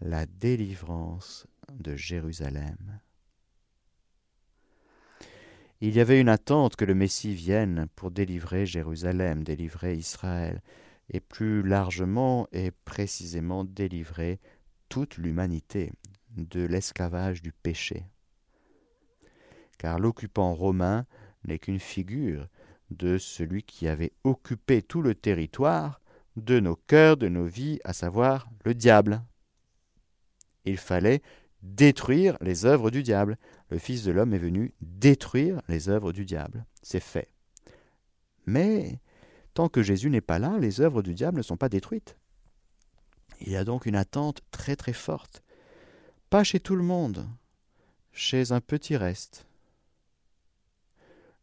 la 0.00 0.26
délivrance 0.26 1.46
de 1.72 1.96
Jérusalem. 1.96 3.00
Il 5.80 5.94
y 5.96 6.00
avait 6.00 6.20
une 6.20 6.28
attente 6.28 6.76
que 6.76 6.84
le 6.84 6.94
Messie 6.94 7.34
vienne 7.34 7.86
pour 7.96 8.10
délivrer 8.10 8.66
Jérusalem, 8.66 9.42
délivrer 9.42 9.94
Israël, 9.94 10.62
et 11.08 11.20
plus 11.20 11.62
largement 11.62 12.46
et 12.52 12.70
précisément 12.70 13.64
délivrer 13.64 14.38
toute 14.88 15.16
l'humanité 15.16 15.92
de 16.36 16.64
l'esclavage 16.64 17.42
du 17.42 17.52
péché. 17.52 18.06
Car 19.78 19.98
l'occupant 19.98 20.54
romain 20.54 21.06
n'est 21.44 21.58
qu'une 21.58 21.80
figure 21.80 22.48
de 22.90 23.18
celui 23.18 23.62
qui 23.62 23.88
avait 23.88 24.12
occupé 24.24 24.82
tout 24.82 25.02
le 25.02 25.14
territoire 25.14 26.00
de 26.36 26.60
nos 26.60 26.76
cœurs, 26.76 27.16
de 27.16 27.28
nos 27.28 27.44
vies, 27.44 27.80
à 27.84 27.92
savoir 27.92 28.48
le 28.64 28.74
diable. 28.74 29.22
Il 30.64 30.76
fallait 30.76 31.22
détruire 31.62 32.36
les 32.40 32.64
œuvres 32.64 32.90
du 32.90 33.02
diable. 33.02 33.38
Le 33.70 33.78
Fils 33.78 34.04
de 34.04 34.12
l'homme 34.12 34.34
est 34.34 34.38
venu 34.38 34.74
détruire 34.80 35.60
les 35.68 35.88
œuvres 35.88 36.12
du 36.12 36.24
diable. 36.24 36.64
C'est 36.82 37.00
fait. 37.00 37.28
Mais 38.46 39.00
tant 39.54 39.68
que 39.68 39.82
Jésus 39.82 40.10
n'est 40.10 40.20
pas 40.20 40.38
là, 40.38 40.58
les 40.58 40.80
œuvres 40.80 41.02
du 41.02 41.14
diable 41.14 41.38
ne 41.38 41.42
sont 41.42 41.56
pas 41.56 41.68
détruites. 41.68 42.16
Il 43.40 43.50
y 43.50 43.56
a 43.56 43.64
donc 43.64 43.86
une 43.86 43.96
attente 43.96 44.42
très 44.50 44.76
très 44.76 44.92
forte. 44.92 45.42
Pas 46.32 46.44
chez 46.44 46.60
tout 46.60 46.76
le 46.76 46.82
monde, 46.82 47.28
chez 48.10 48.52
un 48.52 48.62
petit 48.62 48.96
reste. 48.96 49.44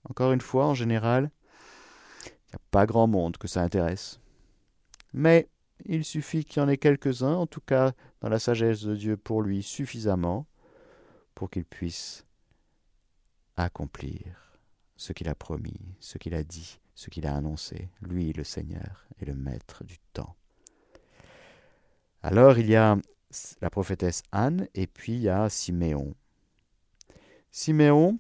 Encore 0.09 0.31
une 0.31 0.41
fois, 0.41 0.65
en 0.65 0.73
général, 0.73 1.29
il 2.25 2.49
n'y 2.49 2.55
a 2.55 2.61
pas 2.71 2.87
grand 2.87 3.05
monde 3.05 3.37
que 3.37 3.47
ça 3.47 3.61
intéresse. 3.61 4.19
Mais 5.13 5.47
il 5.85 6.03
suffit 6.03 6.43
qu'il 6.43 6.59
y 6.59 6.65
en 6.65 6.69
ait 6.69 6.77
quelques-uns, 6.77 7.35
en 7.35 7.45
tout 7.45 7.61
cas 7.61 7.93
dans 8.21 8.29
la 8.29 8.39
sagesse 8.39 8.81
de 8.81 8.95
Dieu 8.95 9.15
pour 9.15 9.43
lui 9.43 9.61
suffisamment, 9.61 10.47
pour 11.35 11.51
qu'il 11.51 11.65
puisse 11.65 12.25
accomplir 13.57 14.57
ce 14.97 15.13
qu'il 15.13 15.29
a 15.29 15.35
promis, 15.35 15.79
ce 15.99 16.17
qu'il 16.17 16.33
a 16.33 16.41
dit, 16.41 16.79
ce 16.95 17.11
qu'il 17.11 17.27
a 17.27 17.35
annoncé, 17.35 17.89
lui 18.01 18.33
le 18.33 18.43
Seigneur 18.43 19.05
et 19.21 19.25
le 19.25 19.35
Maître 19.35 19.83
du 19.83 19.99
temps. 20.13 20.35
Alors 22.23 22.57
il 22.57 22.67
y 22.67 22.75
a 22.75 22.97
la 23.61 23.69
prophétesse 23.69 24.23
Anne 24.31 24.67
et 24.73 24.87
puis 24.87 25.13
il 25.13 25.21
y 25.21 25.29
a 25.29 25.49
Siméon. 25.49 26.15
Siméon 27.51 28.19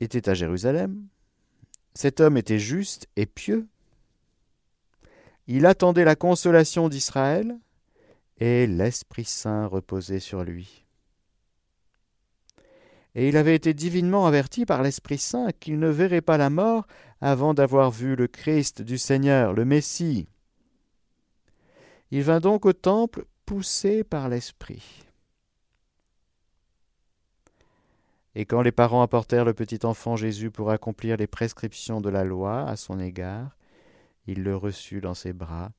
était 0.00 0.28
à 0.28 0.34
Jérusalem, 0.34 1.06
cet 1.94 2.20
homme 2.20 2.36
était 2.36 2.58
juste 2.58 3.08
et 3.16 3.26
pieux. 3.26 3.66
Il 5.46 5.66
attendait 5.66 6.04
la 6.04 6.14
consolation 6.14 6.88
d'Israël, 6.88 7.58
et 8.38 8.66
l'Esprit 8.66 9.24
Saint 9.24 9.66
reposait 9.66 10.20
sur 10.20 10.44
lui. 10.44 10.84
Et 13.14 13.28
il 13.28 13.36
avait 13.36 13.56
été 13.56 13.74
divinement 13.74 14.26
averti 14.26 14.64
par 14.64 14.82
l'Esprit 14.82 15.18
Saint 15.18 15.50
qu'il 15.58 15.78
ne 15.78 15.88
verrait 15.88 16.20
pas 16.20 16.36
la 16.36 16.50
mort 16.50 16.86
avant 17.20 17.54
d'avoir 17.54 17.90
vu 17.90 18.16
le 18.16 18.26
Christ 18.26 18.82
du 18.82 18.98
Seigneur, 18.98 19.52
le 19.52 19.64
Messie. 19.64 20.28
Il 22.10 22.22
vint 22.22 22.40
donc 22.40 22.64
au 22.64 22.72
temple 22.72 23.26
poussé 23.44 24.04
par 24.04 24.28
l'Esprit. 24.28 25.04
Et 28.34 28.44
quand 28.44 28.62
les 28.62 28.72
parents 28.72 29.02
apportèrent 29.02 29.44
le 29.44 29.54
petit 29.54 29.84
enfant 29.84 30.14
Jésus 30.14 30.50
pour 30.50 30.70
accomplir 30.70 31.16
les 31.16 31.26
prescriptions 31.26 32.00
de 32.00 32.08
la 32.08 32.24
loi 32.24 32.68
à 32.68 32.76
son 32.76 33.00
égard, 33.00 33.56
il 34.26 34.42
le 34.42 34.54
reçut 34.54 35.00
dans 35.00 35.14
ses 35.14 35.32
bras, 35.32 35.72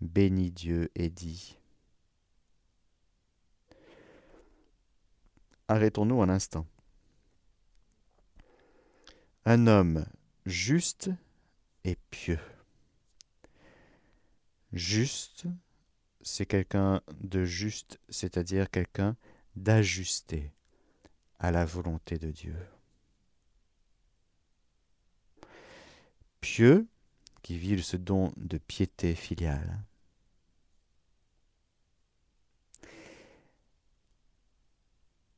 bénit 0.00 0.50
Dieu 0.50 0.90
et 0.96 1.08
dit 1.08 1.56
Arrêtons-nous 5.68 6.20
un 6.20 6.28
instant. 6.28 6.66
Un 9.44 9.68
homme 9.68 10.04
juste 10.50 11.10
et 11.84 11.96
pieux. 12.10 12.38
Juste, 14.72 15.46
c'est 16.20 16.46
quelqu'un 16.46 17.00
de 17.20 17.44
juste, 17.44 17.98
c'est-à-dire 18.08 18.70
quelqu'un 18.70 19.16
d'ajusté 19.56 20.52
à 21.38 21.50
la 21.50 21.64
volonté 21.64 22.18
de 22.18 22.30
Dieu. 22.30 22.56
Pieux, 26.40 26.86
qui 27.42 27.56
vit 27.56 27.82
ce 27.82 27.96
don 27.96 28.32
de 28.36 28.58
piété 28.58 29.14
filiale. 29.14 29.82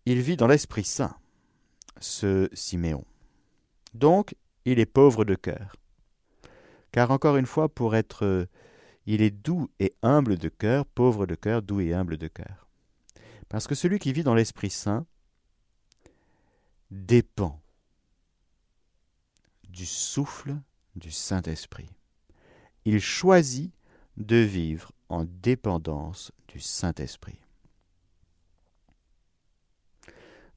Il 0.05 0.21
vit 0.21 0.37
dans 0.37 0.49
l'Esprit 0.49 0.85
Saint, 0.85 1.17
ce 2.01 2.49
Siméon. 2.53 3.05
Donc, 3.95 4.35
il 4.65 4.79
est 4.79 4.87
pauvre 4.87 5.25
de 5.25 5.35
cœur. 5.35 5.77
Car 6.91 7.11
encore 7.11 7.37
une 7.37 7.47
fois, 7.47 7.69
pour 7.69 7.97
être... 7.97 8.47
Il 9.05 9.21
est 9.21 9.31
doux 9.31 9.69
et 9.81 9.93
humble 10.03 10.39
de 10.39 10.49
cœur, 10.49 10.87
pauvre 10.87 11.27
de 11.27 11.35
cœur, 11.35 11.63
doux 11.63 11.81
et 11.81 11.93
humble 11.93 12.17
de 12.19 12.29
cœur. 12.29 12.69
Parce 13.49 13.67
que 13.67 13.75
celui 13.75 13.99
qui 13.99 14.13
vit 14.13 14.23
dans 14.23 14.35
l'Esprit 14.35 14.71
Saint 14.71 15.07
dépend 16.91 17.61
du 19.69 19.87
souffle 19.87 20.57
du 20.95 21.11
Saint-Esprit. 21.11 21.91
Il 22.85 23.01
choisit 23.01 23.73
de 24.17 24.37
vivre 24.37 24.93
en 25.09 25.25
dépendance 25.25 26.33
du 26.49 26.61
Saint-Esprit. 26.61 27.39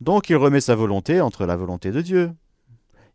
Donc 0.02 0.30
il 0.30 0.36
remet 0.36 0.62
sa 0.62 0.76
volonté 0.76 1.22
entre 1.22 1.46
la 1.46 1.56
volonté 1.56 1.91
de 1.91 2.02
Dieu. 2.02 2.36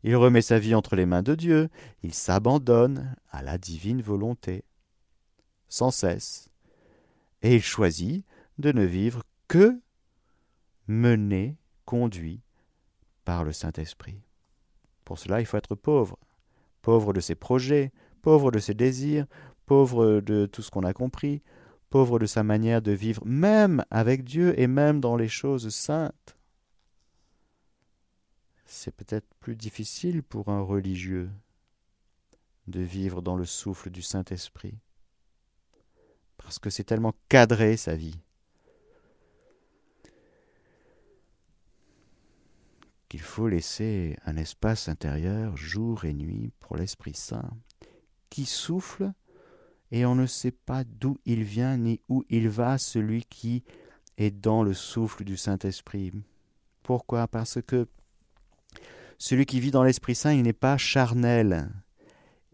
Il 0.03 0.17
remet 0.17 0.43
sa 0.43 0.59
vie 0.59 0.75
entre 0.75 0.97
les 0.97 1.07
mains 1.07 1.23
de 1.23 1.35
Dieu. 1.35 1.69
Il 2.03 2.15
s'abandonne 2.15 3.15
à 3.31 3.43
la 3.43 3.59
divine 3.59 4.03
volonté, 4.03 4.65
sans 5.69 5.91
cesse. 5.91 6.49
Et 7.43 7.57
il 7.57 7.63
choisit 7.63 8.25
de 8.59 8.73
ne 8.73 8.85
vivre 8.85 9.23
que 9.49 9.81
mené, 10.87 11.57
conduit 11.85 12.41
par 13.25 13.45
le 13.45 13.53
Saint-Esprit. 13.53 14.23
Pour 15.05 15.19
cela, 15.19 15.41
il 15.41 15.47
faut 15.47 15.57
être 15.57 15.75
pauvre, 15.75 16.19
pauvre 16.83 17.13
de 17.13 17.21
ses 17.21 17.35
projets, 17.35 17.93
pauvre 18.23 18.51
de 18.51 18.59
ses 18.59 18.75
désirs, 18.75 19.27
pauvre 19.67 20.21
de 20.21 20.47
tout 20.47 20.63
ce 20.63 20.71
qu'on 20.71 20.85
a 20.85 20.93
compris, 20.93 21.43
pauvre 21.91 22.19
de 22.19 22.27
sa 22.27 22.43
manière 22.43 22.83
de 22.83 22.93
vivre, 22.93 23.23
même 23.25 23.85
avec 23.91 24.25
Dieu 24.25 24.59
et 24.59 24.67
même 24.67 25.01
dans 25.01 25.17
les 25.17 25.29
choses 25.29 25.69
saintes. 25.71 26.37
C'est 28.73 28.95
peut-être 28.95 29.27
plus 29.41 29.57
difficile 29.57 30.23
pour 30.23 30.49
un 30.49 30.61
religieux 30.61 31.29
de 32.69 32.81
vivre 32.81 33.21
dans 33.21 33.35
le 33.35 33.45
souffle 33.45 33.91
du 33.91 34.01
Saint-Esprit, 34.01 34.79
parce 36.37 36.61
que 36.61 36.71
c'est 36.71 36.85
tellement 36.85 37.13
cadré 37.29 37.77
sa 37.77 37.97
vie. 37.97 38.17
qu'il 43.09 43.21
faut 43.21 43.49
laisser 43.49 44.17
un 44.25 44.37
espace 44.37 44.89
intérieur 44.89 45.57
jour 45.57 46.05
et 46.05 46.15
nuit 46.15 46.53
pour 46.61 46.77
l'Esprit 46.77 47.15
Saint, 47.15 47.51
qui 48.31 48.47
souffle 48.47 49.11
et 49.91 50.07
on 50.07 50.15
ne 50.15 50.27
sait 50.27 50.53
pas 50.53 50.85
d'où 50.85 51.19
il 51.25 51.43
vient 51.43 51.77
ni 51.77 52.01
où 52.09 52.25
il 52.29 52.49
va, 52.49 52.79
celui 52.79 53.25
qui 53.25 53.65
est 54.17 54.31
dans 54.31 54.63
le 54.63 54.75
souffle 54.75 55.25
du 55.25 55.37
Saint-Esprit. 55.37 56.13
Pourquoi? 56.85 57.27
Parce 57.27 57.61
que 57.61 57.89
celui 59.21 59.45
qui 59.45 59.61
vit 59.61 59.71
dans 59.71 59.83
l'Esprit 59.83 60.15
Saint, 60.15 60.33
il 60.33 60.43
n'est 60.43 60.55
pas 60.55 60.79
charnel. 60.79 61.71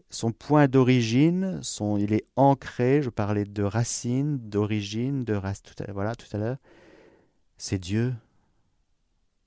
Son 0.09 0.33
point 0.33 0.67
d'origine, 0.67 1.59
son, 1.63 1.97
il 1.97 2.11
est 2.11 2.25
ancré, 2.35 3.01
je 3.01 3.09
parlais 3.09 3.45
de 3.45 3.63
racine, 3.63 4.37
d'origine, 4.37 5.23
de 5.23 5.33
race, 5.33 5.63
tout 5.63 5.81
à, 5.81 5.91
voilà, 5.93 6.13
tout 6.15 6.27
à 6.33 6.37
l'heure, 6.37 6.57
c'est 7.57 7.79
Dieu. 7.79 8.13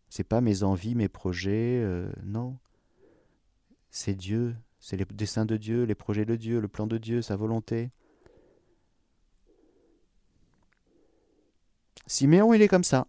C'est 0.08 0.24
pas 0.24 0.40
mes 0.40 0.62
envies, 0.62 0.94
mes 0.94 1.08
projets, 1.08 1.82
euh, 1.84 2.10
non. 2.24 2.56
C'est 3.90 4.14
Dieu, 4.14 4.56
c'est 4.78 4.96
les 4.96 5.04
desseins 5.04 5.44
de 5.44 5.58
Dieu, 5.58 5.84
les 5.84 5.94
projets 5.94 6.24
de 6.24 6.36
Dieu, 6.36 6.58
le 6.58 6.68
plan 6.68 6.86
de 6.86 6.96
Dieu, 6.96 7.20
sa 7.20 7.36
volonté. 7.36 7.90
Siméon, 12.06 12.54
il 12.54 12.62
est 12.62 12.68
comme 12.68 12.82
ça. 12.82 13.06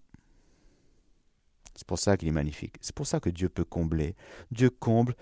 C'est 1.76 1.88
pour 1.88 2.00
ça 2.00 2.18
qu'il 2.18 2.28
est 2.28 2.34
magnifique. 2.34 2.76
C'est 2.82 2.96
pour 2.96 3.08
ça 3.08 3.20
que 3.20 3.30
Dieu 3.30 3.50
peut 3.50 3.64
combler. 3.64 4.16
Dieu 4.52 4.70
comble 4.70 5.16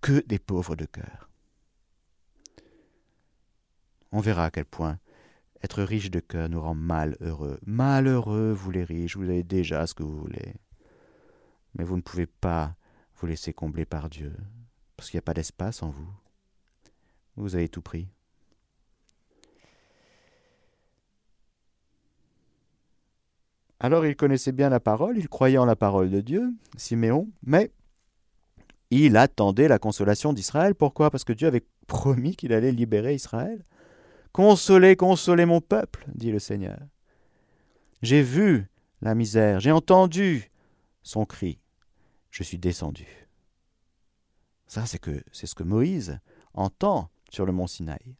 que 0.00 0.24
des 0.26 0.38
pauvres 0.38 0.76
de 0.76 0.84
cœur. 0.84 1.28
On 4.12 4.20
verra 4.20 4.46
à 4.46 4.50
quel 4.50 4.64
point 4.64 4.98
être 5.62 5.82
riche 5.82 6.10
de 6.10 6.20
cœur 6.20 6.48
nous 6.48 6.60
rend 6.60 6.74
malheureux. 6.74 7.58
Malheureux, 7.66 8.52
vous 8.52 8.70
les 8.70 8.84
riches, 8.84 9.16
vous 9.16 9.24
avez 9.24 9.42
déjà 9.42 9.86
ce 9.86 9.94
que 9.94 10.02
vous 10.02 10.18
voulez. 10.18 10.54
Mais 11.74 11.84
vous 11.84 11.96
ne 11.96 12.02
pouvez 12.02 12.26
pas 12.26 12.76
vous 13.16 13.26
laisser 13.26 13.52
combler 13.52 13.84
par 13.84 14.08
Dieu, 14.08 14.34
parce 14.96 15.10
qu'il 15.10 15.18
n'y 15.18 15.22
a 15.22 15.22
pas 15.22 15.34
d'espace 15.34 15.82
en 15.82 15.90
vous. 15.90 16.08
Vous 17.36 17.56
avez 17.56 17.68
tout 17.68 17.82
pris. 17.82 18.08
Alors 23.80 24.06
il 24.06 24.16
connaissait 24.16 24.52
bien 24.52 24.68
la 24.68 24.80
parole, 24.80 25.18
il 25.18 25.28
croyait 25.28 25.58
en 25.58 25.64
la 25.64 25.76
parole 25.76 26.10
de 26.10 26.20
Dieu, 26.20 26.52
Siméon, 26.76 27.28
mais 27.42 27.70
il 28.90 29.16
attendait 29.16 29.68
la 29.68 29.78
consolation 29.78 30.32
d'Israël. 30.32 30.74
Pourquoi? 30.74 31.10
Parce 31.10 31.24
que 31.24 31.32
Dieu 31.32 31.46
avait 31.46 31.64
promis 31.86 32.34
qu'il 32.34 32.52
allait 32.52 32.72
libérer 32.72 33.14
Israël. 33.14 33.64
Consolez, 34.32 34.96
consolez 34.96 35.46
mon 35.46 35.60
peuple, 35.60 36.04
dit 36.14 36.30
le 36.30 36.38
Seigneur. 36.38 36.78
J'ai 38.02 38.22
vu 38.22 38.66
la 39.00 39.14
misère, 39.14 39.60
j'ai 39.60 39.72
entendu 39.72 40.50
son 41.02 41.24
cri, 41.24 41.60
je 42.30 42.42
suis 42.42 42.58
descendu. 42.58 43.06
Ça, 44.66 44.86
c'est 44.86 44.98
que 44.98 45.22
c'est 45.32 45.46
ce 45.46 45.54
que 45.54 45.62
Moïse 45.62 46.18
entend 46.52 47.10
sur 47.30 47.46
le 47.46 47.52
mont 47.52 47.66
Sinaï. 47.66 48.16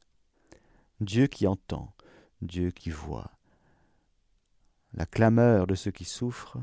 Dieu 1.01 1.27
qui 1.27 1.47
entend, 1.47 1.93
Dieu 2.43 2.71
qui 2.71 2.91
voit, 2.91 3.38
la 4.95 5.07
clameur 5.07 5.67
de 5.67 5.75
ceux 5.75 5.91
qui 5.91 6.05
souffrent 6.05 6.59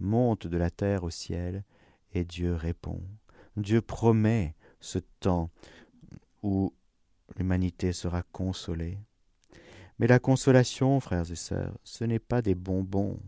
monte 0.00 0.46
de 0.46 0.56
la 0.56 0.70
terre 0.70 1.04
au 1.04 1.10
ciel, 1.10 1.64
et 2.12 2.24
Dieu 2.24 2.54
répond. 2.54 3.02
Dieu 3.56 3.80
promet 3.80 4.54
ce 4.80 4.98
temps 5.20 5.50
où 6.42 6.72
l'humanité 7.36 7.92
sera 7.92 8.22
consolée. 8.22 8.98
Mais 9.98 10.06
la 10.06 10.18
consolation, 10.18 11.00
frères 11.00 11.30
et 11.30 11.36
sœurs, 11.36 11.76
ce 11.82 12.04
n'est 12.04 12.20
pas 12.20 12.40
des 12.40 12.54
bonbons. 12.54 13.20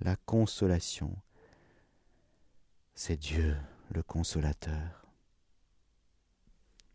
La 0.00 0.16
consolation, 0.16 1.14
c'est 2.94 3.16
Dieu, 3.16 3.56
le 3.90 4.02
consolateur. 4.02 5.06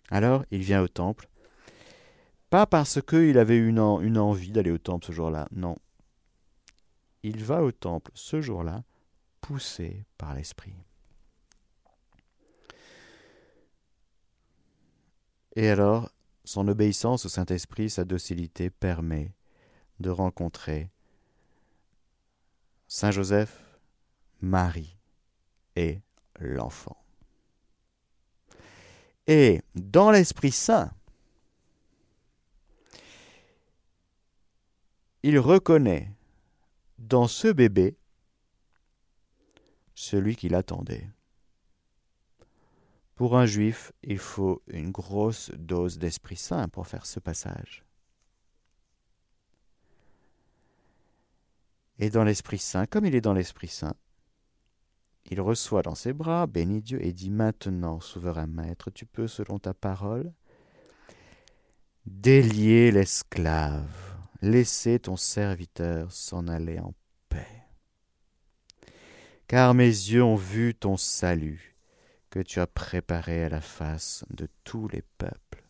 Alors, 0.10 0.44
il 0.50 0.62
vient 0.62 0.82
au 0.82 0.88
temple, 0.88 1.30
pas 2.50 2.66
parce 2.66 3.00
qu'il 3.02 3.38
avait 3.38 3.58
une, 3.58 3.80
envie 3.80 4.52
d'aller 4.52 4.72
au 4.72 4.80
temple 4.80 5.06
ce 5.06 5.12
jour-là, 5.12 5.48
non, 5.52 5.78
il 7.24 7.44
va 7.44 7.64
au 7.64 7.72
temple 7.72 8.12
ce 8.14 8.42
jour-là, 8.42 8.84
poussé 9.42 10.06
par 10.18 10.34
l'Esprit. 10.34 10.76
Et 15.56 15.68
alors, 15.70 16.12
son 16.46 16.68
obéissance 16.68 17.26
au 17.26 17.30
Saint-Esprit, 17.30 17.90
sa 17.90 18.06
docilité 18.06 18.70
permet 18.70 19.34
de 20.00 20.10
rencontrer 20.10 20.90
Saint 22.88 23.12
Joseph, 23.12 23.62
Marie 24.42 24.98
et 25.76 26.02
l'enfant. 26.40 26.98
Et 29.28 29.62
dans 29.76 30.12
l'Esprit 30.12 30.52
Saint, 30.52 30.92
il 35.22 35.38
reconnaît 35.38 36.12
dans 37.00 37.28
ce 37.28 37.48
bébé 37.48 37.98
celui 39.96 40.36
qui 40.36 40.50
l'attendait. 40.50 41.10
Pour 43.16 43.38
un 43.38 43.46
juif, 43.46 43.92
il 44.04 44.18
faut 44.18 44.62
une 44.68 44.92
grosse 44.92 45.52
dose 45.58 45.98
d'Esprit 45.98 46.38
Saint 46.38 46.70
pour 46.70 46.88
faire 46.88 47.06
ce 47.06 47.20
passage. 47.20 47.84
Et 51.98 52.10
dans 52.10 52.24
l'Esprit 52.24 52.60
Saint, 52.60 52.86
comme 52.86 53.06
il 53.06 53.16
est 53.16 53.22
dans 53.22 53.34
l'Esprit 53.34 53.68
Saint, 53.68 53.96
il 55.32 55.42
reçoit 55.42 55.82
dans 55.82 55.96
ses 55.96 56.14
bras, 56.14 56.48
bénit 56.48 56.82
Dieu 56.82 57.06
et 57.06 57.12
dit 57.12 57.30
Maintenant, 57.30 58.00
souverain 58.00 58.48
maître, 58.48 58.90
tu 58.90 59.06
peux, 59.06 59.28
selon 59.28 59.60
ta 59.60 59.74
parole, 59.74 60.32
délier 62.06 62.92
l'esclave 62.92 64.09
laissez 64.41 64.99
ton 64.99 65.15
serviteur 65.15 66.12
s'en 66.12 66.47
aller 66.47 66.80
en 66.80 66.93
paix. 67.30 67.63
Car 69.47 69.73
mes 69.73 69.86
yeux 69.86 70.23
ont 70.23 70.36
vu 70.36 70.75
ton 70.75 70.97
salut, 70.97 71.75
que 72.30 72.39
tu 72.39 72.60
as 72.60 72.67
préparé 72.67 73.43
à 73.43 73.49
la 73.49 73.62
face 73.62 74.23
de 74.30 74.47
tous 74.63 74.88
les 74.88 75.04
peuples. 75.17 75.63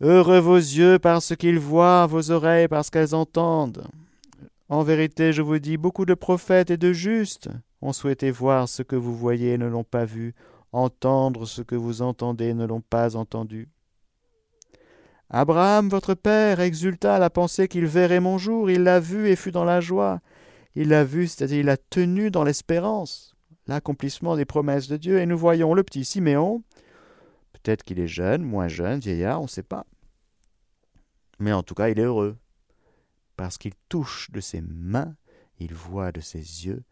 Heureux 0.00 0.38
vos 0.40 0.56
yeux 0.56 0.98
parce 0.98 1.34
qu'ils 1.36 1.58
voient, 1.58 2.06
vos 2.06 2.30
oreilles 2.30 2.68
parce 2.68 2.90
qu'elles 2.90 3.14
entendent. 3.14 3.86
En 4.68 4.82
vérité, 4.82 5.32
je 5.32 5.42
vous 5.42 5.58
dis, 5.58 5.76
beaucoup 5.76 6.04
de 6.04 6.14
prophètes 6.14 6.70
et 6.70 6.76
de 6.76 6.92
justes 6.92 7.48
ont 7.82 7.92
souhaité 7.92 8.30
voir 8.30 8.68
ce 8.68 8.82
que 8.82 8.96
vous 8.96 9.16
voyez 9.16 9.52
et 9.52 9.58
ne 9.58 9.66
l'ont 9.66 9.84
pas 9.84 10.04
vu, 10.04 10.34
entendre 10.72 11.46
ce 11.46 11.62
que 11.62 11.74
vous 11.74 12.02
entendez 12.02 12.46
et 12.46 12.54
ne 12.54 12.66
l'ont 12.66 12.80
pas 12.80 13.16
entendu. 13.16 13.68
Abraham, 15.30 15.88
votre 15.88 16.14
père, 16.14 16.60
exulta 16.60 17.16
à 17.16 17.18
la 17.18 17.30
pensée 17.30 17.68
qu'il 17.68 17.86
verrait 17.86 18.20
mon 18.20 18.38
jour. 18.38 18.70
Il 18.70 18.82
l'a 18.82 19.00
vu 19.00 19.28
et 19.28 19.36
fut 19.36 19.50
dans 19.50 19.64
la 19.64 19.80
joie. 19.80 20.20
Il 20.74 20.88
l'a 20.88 21.04
vu, 21.04 21.26
c'est-à-dire 21.26 21.60
il 21.60 21.66
l'a 21.66 21.76
tenu 21.76 22.30
dans 22.30 22.44
l'espérance, 22.44 23.34
l'accomplissement 23.66 24.36
des 24.36 24.44
promesses 24.44 24.88
de 24.88 24.96
Dieu. 24.96 25.18
Et 25.18 25.26
nous 25.26 25.38
voyons 25.38 25.74
le 25.74 25.82
petit 25.82 26.04
Siméon. 26.04 26.62
Peut-être 27.52 27.82
qu'il 27.82 27.98
est 27.98 28.08
jeune, 28.08 28.42
moins 28.42 28.68
jeune, 28.68 29.00
vieillard, 29.00 29.40
on 29.40 29.44
ne 29.44 29.48
sait 29.48 29.62
pas. 29.62 29.86
Mais 31.38 31.52
en 31.52 31.62
tout 31.62 31.74
cas, 31.74 31.88
il 31.88 31.98
est 31.98 32.04
heureux. 32.04 32.36
Parce 33.36 33.58
qu'il 33.58 33.74
touche 33.88 34.30
de 34.30 34.40
ses 34.40 34.60
mains, 34.60 35.14
il 35.58 35.74
voit 35.74 36.12
de 36.12 36.20
ses 36.20 36.38
yeux 36.38 36.82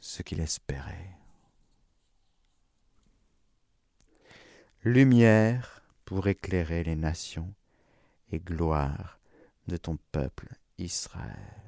ce 0.00 0.22
qu'il 0.22 0.40
espérait. 0.40 1.16
Lumière 4.82 5.79
pour 6.10 6.26
éclairer 6.26 6.82
les 6.82 6.96
nations 6.96 7.54
et 8.32 8.40
gloire 8.40 9.20
de 9.68 9.76
ton 9.76 9.96
peuple 10.10 10.48
Israël. 10.76 11.62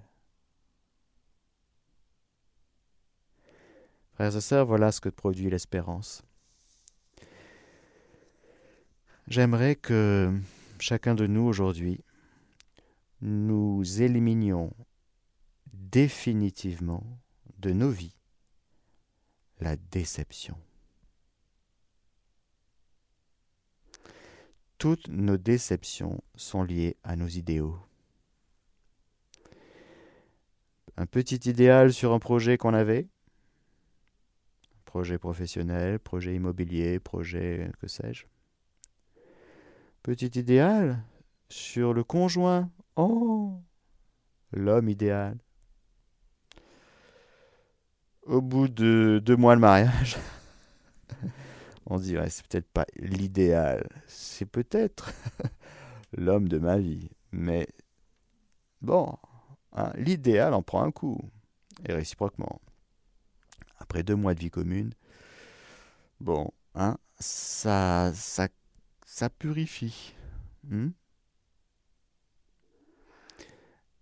Frères 4.14 4.37
et 4.37 4.40
sœurs, 4.40 4.66
voilà 4.66 4.90
ce 4.90 5.00
que 5.00 5.11
produit 5.11 5.48
l'espérance. 5.48 6.24
J'aimerais 9.28 9.76
que 9.76 10.37
chacun 10.81 11.14
de 11.14 11.28
nous 11.28 11.44
aujourd'hui, 11.44 12.01
nous 13.20 14.03
éliminions 14.03 14.72
définitivement 15.72 17.05
de 17.59 17.70
nos 17.70 17.90
vies 17.90 18.16
la 19.61 19.76
déception. 19.76 20.59
Toutes 24.83 25.07
nos 25.07 25.37
déceptions 25.37 26.20
sont 26.35 26.64
liées 26.64 26.97
à 27.05 27.14
nos 27.14 27.28
idéaux. 27.28 27.78
Un 30.97 31.07
petit 31.07 31.37
idéal 31.49 31.93
sur 31.93 32.12
un 32.12 32.18
projet 32.18 32.59
qu'on 32.59 32.74
avait, 32.74 33.07
projet 34.85 35.18
professionnel, 35.18 36.01
projet 36.01 36.35
immobilier, 36.35 36.99
projet 36.99 37.70
que 37.80 37.87
sais-je. 37.87 38.24
Petit 40.03 40.37
idéal 40.37 41.01
sur 41.49 41.95
le 41.95 42.03
conjoint? 42.03 42.68
Oh 42.97 43.61
L'homme 44.53 44.89
idéal. 44.89 45.39
Au 48.24 48.41
bout 48.41 48.66
de 48.66 49.22
deux 49.24 49.37
mois 49.37 49.55
de 49.55 49.61
mariage, 49.61 50.18
on 51.93 51.99
se 51.99 52.05
dit, 52.05 52.16
ouais, 52.16 52.30
c'est 52.30 52.47
peut-être 52.47 52.70
pas 52.70 52.86
l'idéal, 52.97 53.86
c'est 54.07 54.47
peut-être 54.47 55.12
l'homme 56.16 56.49
de 56.49 56.59
ma 56.59 56.78
vie, 56.78 57.11
mais 57.32 57.68
bon, 58.80 59.14
hein, 59.72 59.93
l'idéal 59.97 60.55
en 60.55 60.62
prend 60.62 60.82
un 60.82 60.90
coup, 60.90 61.18
et 61.86 61.93
réciproquement. 61.93 62.61
Après 63.78 64.03
deux 64.03 64.16
mois 64.16 64.34
de 64.34 64.40
vie 64.40 64.51
commune, 64.51 64.95
bon, 66.20 66.51
hein, 66.74 66.97
ça, 67.18 68.11
ça, 68.14 68.49
ça 69.05 69.28
purifie. 69.28 70.14
Hmm? 70.64 70.90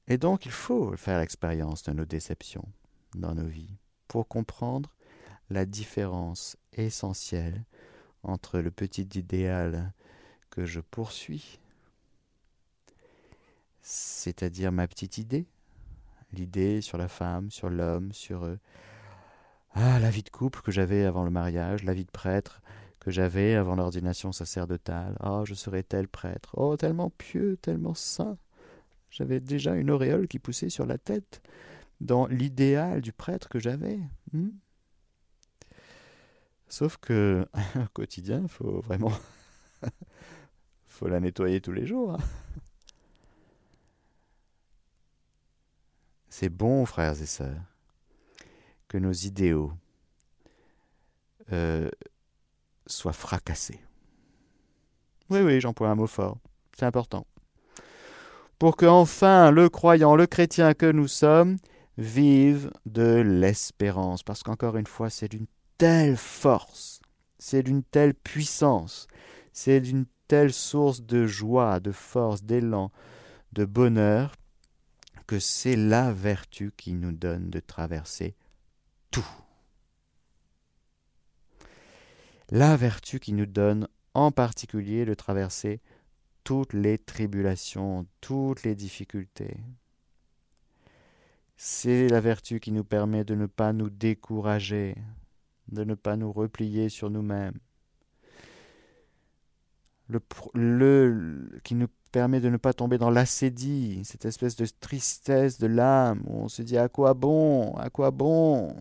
et 0.06 0.18
donc 0.18 0.44
il 0.44 0.52
faut 0.52 0.94
faire 0.96 1.20
l'expérience 1.20 1.84
de 1.84 1.92
nos 1.92 2.04
déceptions 2.04 2.68
dans 3.14 3.34
nos 3.34 3.46
vies 3.46 3.78
pour 4.08 4.28
comprendre 4.28 4.94
la 5.48 5.64
différence 5.64 6.58
essentielle 6.74 7.64
entre 8.22 8.58
le 8.58 8.70
petit 8.70 9.08
idéal 9.14 9.92
que 10.50 10.64
je 10.64 10.80
poursuis, 10.80 11.60
c'est-à-dire 13.82 14.72
ma 14.72 14.86
petite 14.86 15.18
idée, 15.18 15.46
l'idée 16.32 16.80
sur 16.80 16.98
la 16.98 17.08
femme, 17.08 17.50
sur 17.50 17.70
l'homme, 17.70 18.12
sur 18.12 18.44
eux, 18.44 18.58
ah, 19.74 19.98
la 20.00 20.10
vie 20.10 20.22
de 20.22 20.30
couple 20.30 20.62
que 20.62 20.72
j'avais 20.72 21.04
avant 21.04 21.24
le 21.24 21.30
mariage, 21.30 21.84
la 21.84 21.94
vie 21.94 22.04
de 22.04 22.10
prêtre 22.10 22.60
que 22.98 23.10
j'avais 23.10 23.54
avant 23.54 23.76
l'ordination 23.76 24.32
sacerdotale. 24.32 25.16
Oh, 25.24 25.44
je 25.46 25.54
serais 25.54 25.82
tel 25.82 26.06
prêtre. 26.06 26.50
Oh, 26.54 26.76
tellement 26.76 27.10
pieux, 27.10 27.56
tellement 27.62 27.94
saint. 27.94 28.36
J'avais 29.10 29.40
déjà 29.40 29.74
une 29.74 29.90
auréole 29.90 30.28
qui 30.28 30.38
poussait 30.38 30.68
sur 30.68 30.86
la 30.86 30.98
tête 30.98 31.40
dans 32.00 32.26
l'idéal 32.26 33.00
du 33.00 33.12
prêtre 33.12 33.48
que 33.48 33.58
j'avais. 33.58 33.98
Hmm. 34.32 34.50
Sauf 36.70 36.96
que 36.98 37.46
au 37.76 37.88
quotidien, 37.92 38.40
il 38.42 38.48
faut 38.48 38.80
vraiment 38.80 39.12
la 41.02 41.20
nettoyer 41.20 41.60
tous 41.60 41.72
les 41.72 41.86
jours. 41.86 42.14
Hein. 42.14 42.18
C'est 46.28 46.48
bon, 46.48 46.86
frères 46.86 47.20
et 47.20 47.26
sœurs, 47.26 47.60
que 48.88 48.98
nos 48.98 49.12
idéaux 49.12 49.72
euh, 51.52 51.88
soient 52.86 53.12
fracassés. 53.12 53.80
Oui, 55.28 55.40
oui, 55.40 55.60
j'emploie 55.60 55.88
un 55.88 55.94
mot 55.94 56.06
fort. 56.06 56.38
C'est 56.78 56.86
important. 56.86 57.26
Pour 58.58 58.76
que 58.76 58.86
enfin 58.86 59.50
le 59.50 59.68
croyant, 59.68 60.16
le 60.16 60.26
chrétien 60.26 60.74
que 60.74 60.90
nous 60.90 61.08
sommes, 61.08 61.56
vive 61.98 62.70
de 62.86 63.22
l'espérance. 63.24 64.22
Parce 64.22 64.42
qu'encore 64.42 64.76
une 64.76 64.86
fois, 64.86 65.10
c'est 65.10 65.28
d'une 65.28 65.46
telle 65.80 66.18
force, 66.18 67.00
c'est 67.38 67.62
d'une 67.62 67.82
telle 67.82 68.12
puissance, 68.12 69.06
c'est 69.54 69.80
d'une 69.80 70.04
telle 70.28 70.52
source 70.52 71.00
de 71.00 71.26
joie, 71.26 71.80
de 71.80 71.90
force, 71.90 72.42
d'élan, 72.42 72.92
de 73.52 73.64
bonheur, 73.64 74.36
que 75.26 75.38
c'est 75.38 75.76
la 75.76 76.12
vertu 76.12 76.70
qui 76.76 76.92
nous 76.92 77.12
donne 77.12 77.48
de 77.48 77.60
traverser 77.60 78.36
tout. 79.10 79.26
La 82.50 82.76
vertu 82.76 83.18
qui 83.18 83.32
nous 83.32 83.46
donne 83.46 83.88
en 84.12 84.32
particulier 84.32 85.06
de 85.06 85.14
traverser 85.14 85.80
toutes 86.44 86.74
les 86.74 86.98
tribulations, 86.98 88.06
toutes 88.20 88.64
les 88.64 88.74
difficultés. 88.74 89.56
C'est 91.56 92.06
la 92.08 92.20
vertu 92.20 92.60
qui 92.60 92.70
nous 92.70 92.84
permet 92.84 93.24
de 93.24 93.34
ne 93.34 93.46
pas 93.46 93.72
nous 93.72 93.88
décourager, 93.88 94.94
de 95.70 95.84
ne 95.84 95.94
pas 95.94 96.16
nous 96.16 96.32
replier 96.32 96.88
sur 96.88 97.10
nous-mêmes. 97.10 97.58
Le, 100.54 101.60
qui 101.62 101.76
nous 101.76 101.86
permet 102.10 102.40
de 102.40 102.48
ne 102.48 102.56
pas 102.56 102.72
tomber 102.72 102.98
dans 102.98 103.10
l'acédie, 103.10 104.00
cette 104.04 104.24
espèce 104.24 104.56
de 104.56 104.66
tristesse 104.80 105.58
de 105.58 105.68
l'âme 105.68 106.22
où 106.26 106.42
on 106.42 106.48
se 106.48 106.62
dit 106.62 106.76
à 106.76 106.88
quoi 106.88 107.14
bon, 107.14 107.74
à 107.76 107.90
quoi 107.90 108.10
bon? 108.10 108.74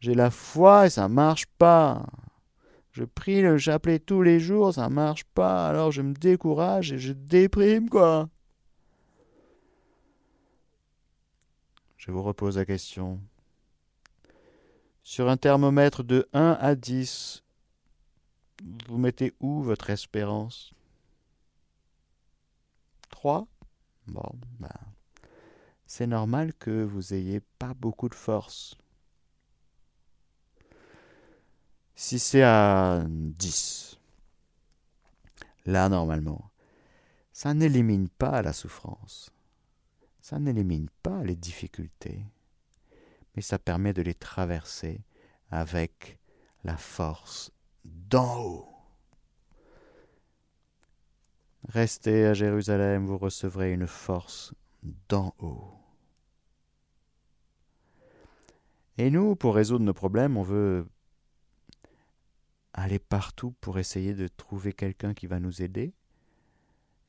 J'ai 0.00 0.14
la 0.14 0.30
foi 0.30 0.86
et 0.86 0.90
ça 0.90 1.08
marche 1.08 1.46
pas. 1.46 2.04
Je 2.90 3.04
prie 3.04 3.40
le 3.40 3.56
chapelet 3.56 3.98
tous 3.98 4.20
les 4.20 4.38
jours, 4.38 4.74
ça 4.74 4.90
marche 4.90 5.24
pas, 5.24 5.66
alors 5.66 5.92
je 5.92 6.02
me 6.02 6.12
décourage 6.12 6.92
et 6.92 6.98
je 6.98 7.14
déprime 7.14 7.88
quoi. 7.88 8.28
Je 11.96 12.10
vous 12.10 12.22
repose 12.22 12.58
la 12.58 12.66
question. 12.66 13.20
Sur 15.04 15.28
un 15.28 15.36
thermomètre 15.36 16.04
de 16.04 16.28
1 16.32 16.56
à 16.60 16.74
10, 16.74 17.42
vous 18.88 18.98
mettez 18.98 19.34
où 19.40 19.62
votre 19.62 19.90
espérance? 19.90 20.72
3 23.10 23.46
Bon, 24.06 24.30
ben, 24.58 24.68
c'est 25.86 26.06
normal 26.06 26.54
que 26.54 26.82
vous 26.82 27.14
ayez 27.14 27.40
pas 27.58 27.74
beaucoup 27.74 28.08
de 28.08 28.14
force. 28.14 28.76
Si 31.94 32.18
c'est 32.18 32.42
à 32.42 33.04
10, 33.08 33.98
là, 35.66 35.88
normalement, 35.88 36.50
ça 37.32 37.54
n'élimine 37.54 38.08
pas 38.08 38.42
la 38.42 38.52
souffrance, 38.52 39.30
ça 40.20 40.38
n'élimine 40.38 40.88
pas 41.02 41.22
les 41.24 41.36
difficultés, 41.36 42.24
mais 43.34 43.42
ça 43.42 43.58
permet 43.58 43.92
de 43.92 44.02
les 44.02 44.14
traverser 44.14 45.00
avec 45.50 46.18
la 46.64 46.76
force 46.76 47.52
d'en 47.84 48.42
haut. 48.42 48.68
Restez 51.68 52.26
à 52.26 52.34
Jérusalem, 52.34 53.06
vous 53.06 53.18
recevrez 53.18 53.72
une 53.72 53.86
force 53.86 54.54
d'en 55.08 55.34
haut. 55.38 55.78
Et 58.98 59.10
nous, 59.10 59.36
pour 59.36 59.54
résoudre 59.54 59.84
nos 59.84 59.94
problèmes, 59.94 60.36
on 60.36 60.42
veut 60.42 60.86
aller 62.74 62.98
partout 62.98 63.52
pour 63.60 63.78
essayer 63.78 64.14
de 64.14 64.28
trouver 64.28 64.72
quelqu'un 64.72 65.14
qui 65.14 65.26
va 65.26 65.40
nous 65.40 65.62
aider. 65.62 65.94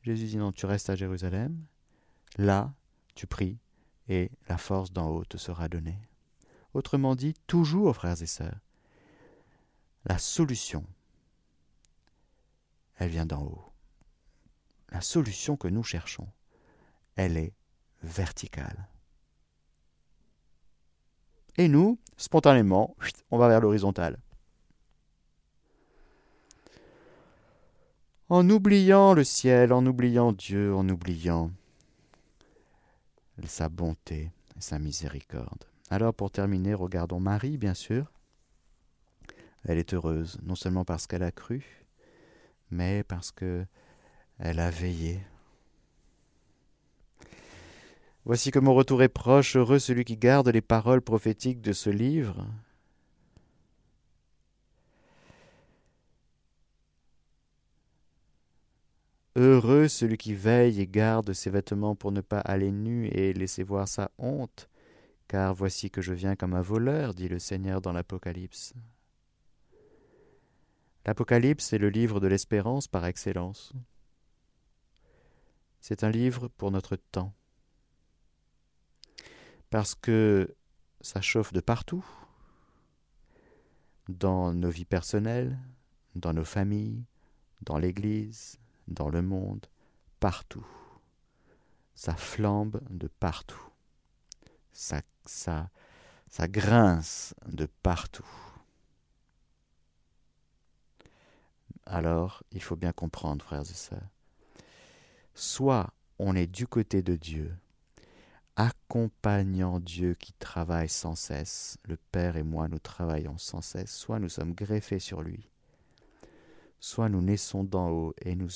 Jésus 0.02 0.26
dit 0.26 0.38
non, 0.38 0.52
tu 0.52 0.66
restes 0.66 0.90
à 0.90 0.96
Jérusalem, 0.96 1.66
là, 2.38 2.74
tu 3.16 3.28
pries, 3.28 3.58
et 4.08 4.32
la 4.50 4.58
force 4.58 4.92
d'en 4.92 5.10
haut 5.10 5.26
te 5.26 5.38
sera 5.38 5.70
donnée. 5.70 5.98
Autrement 6.74 7.16
dit, 7.16 7.36
toujours, 7.48 7.96
frères 7.96 8.22
et 8.22 8.28
sœurs, 8.28 8.60
la 10.06 10.18
solution, 10.18 10.86
elle 12.98 13.10
vient 13.10 13.26
d'en 13.26 13.44
haut. 13.44 13.72
La 14.90 15.02
solution 15.02 15.56
que 15.56 15.68
nous 15.68 15.84
cherchons, 15.84 16.28
elle 17.16 17.38
est 17.38 17.54
verticale. 18.02 18.88
Et 21.58 21.68
nous, 21.68 22.00
spontanément, 22.18 22.96
on 23.30 23.38
va 23.38 23.48
vers 23.48 23.62
l'horizontale. 23.62 24.20
En 28.30 28.50
oubliant 28.50 29.14
le 29.14 29.24
ciel, 29.24 29.72
en 29.74 29.86
oubliant 29.86 30.32
Dieu, 30.32 30.74
en 30.74 30.88
oubliant 30.90 31.52
sa 33.46 33.70
bonté 33.70 34.32
et 34.58 34.62
sa 34.62 34.80
miséricorde. 34.80 35.66
Alors 35.94 36.16
pour 36.16 36.32
terminer, 36.32 36.74
regardons 36.74 37.20
Marie, 37.20 37.60
bien 37.60 37.76
sûr. 37.76 38.12
Elle 39.64 39.78
est 39.78 39.94
heureuse, 39.94 40.40
non 40.42 40.56
seulement 40.56 40.86
parce 40.86 41.06
qu'elle 41.06 41.22
a 41.22 41.32
cru, 41.32 41.86
mais 42.72 43.04
parce 43.04 43.32
que 43.32 43.64
elle 44.40 44.60
a 44.60 44.72
veillé. 44.72 45.20
Voici 48.26 48.50
que 48.50 48.58
mon 48.58 48.74
retour 48.74 49.04
est 49.04 49.08
proche, 49.08 49.56
heureux 49.56 49.78
celui 49.78 50.04
qui 50.04 50.18
garde 50.18 50.48
les 50.50 50.62
paroles 50.62 51.04
prophétiques 51.04 51.62
de 51.62 51.74
ce 51.74 51.92
livre. 51.92 52.48
Heureux 59.36 59.88
celui 59.88 60.18
qui 60.18 60.34
veille 60.34 60.82
et 60.82 60.88
garde 60.88 61.34
ses 61.34 61.52
vêtements 61.52 61.94
pour 61.94 62.12
ne 62.12 62.22
pas 62.22 62.40
aller 62.40 62.72
nu 62.72 63.10
et 63.10 63.32
laisser 63.34 63.62
voir 63.62 63.88
sa 63.88 64.10
honte, 64.18 64.68
car 65.34 65.56
voici 65.56 65.90
que 65.90 66.00
je 66.00 66.14
viens 66.14 66.36
comme 66.36 66.54
un 66.54 66.62
voleur, 66.62 67.16
dit 67.16 67.28
le 67.28 67.40
Seigneur 67.40 67.82
dans 67.82 67.92
l'Apocalypse. 67.92 68.76
L'Apocalypse 71.08 71.74
est 71.74 71.80
le 71.80 71.90
livre 71.90 72.20
de 72.20 72.28
l'espérance 72.28 72.88
par 72.88 73.04
excellence. 73.08 73.74
C'est 75.80 76.04
un 76.04 76.12
livre 76.12 76.50
pour 76.50 76.70
notre 76.70 76.98
temps, 76.98 77.34
parce 79.72 79.96
que 79.96 80.56
ça 81.02 81.20
chauffe 81.20 81.52
de 81.52 81.62
partout, 81.62 82.06
dans 84.10 84.54
nos 84.54 84.70
vies 84.70 84.86
personnelles, 84.86 85.58
dans 86.14 86.34
nos 86.34 86.46
familles, 86.46 87.06
dans 87.64 87.80
l'Église, 87.80 88.60
dans 88.88 89.10
le 89.10 89.24
monde, 89.24 89.66
partout. 90.20 90.68
Ça 91.96 92.14
flambe 92.14 92.84
de 92.92 93.08
partout. 93.08 93.73
Ça, 94.74 95.02
grince 96.50 97.34
de 97.46 97.68
partout. 97.84 98.28
alors 101.86 102.44
il 102.52 102.62
faut 102.62 102.76
bien 102.76 102.92
comprendre, 102.92 103.44
frères 103.44 103.62
et 103.62 103.66
sœurs. 103.66 104.10
Soit 105.36 105.94
on 106.20 106.36
est 106.36 106.48
du 106.48 106.68
côté 106.68 107.02
de 107.02 107.16
Dieu, 107.16 107.56
accompagnant 108.56 109.80
Dieu 109.80 110.14
qui 110.16 110.34
travaille 110.34 110.90
sans 110.90 111.16
cesse, 111.16 111.78
le 111.84 111.98
Père 112.12 112.38
et 112.38 112.44
moi 112.44 112.68
nous 112.68 112.80
travaillons 112.80 113.38
sans 113.38 113.62
cesse, 113.62 113.96
soit 113.96 114.20
nous 114.20 114.30
sommes 114.30 114.54
greffés 114.54 115.00
sur 115.00 115.22
lui, 115.22 115.50
soit 116.80 117.10
nous 117.10 117.22
naissons 117.22 117.64
d'en 117.64 117.90
haut 117.90 118.14
et 118.22 118.36
nous, 118.36 118.50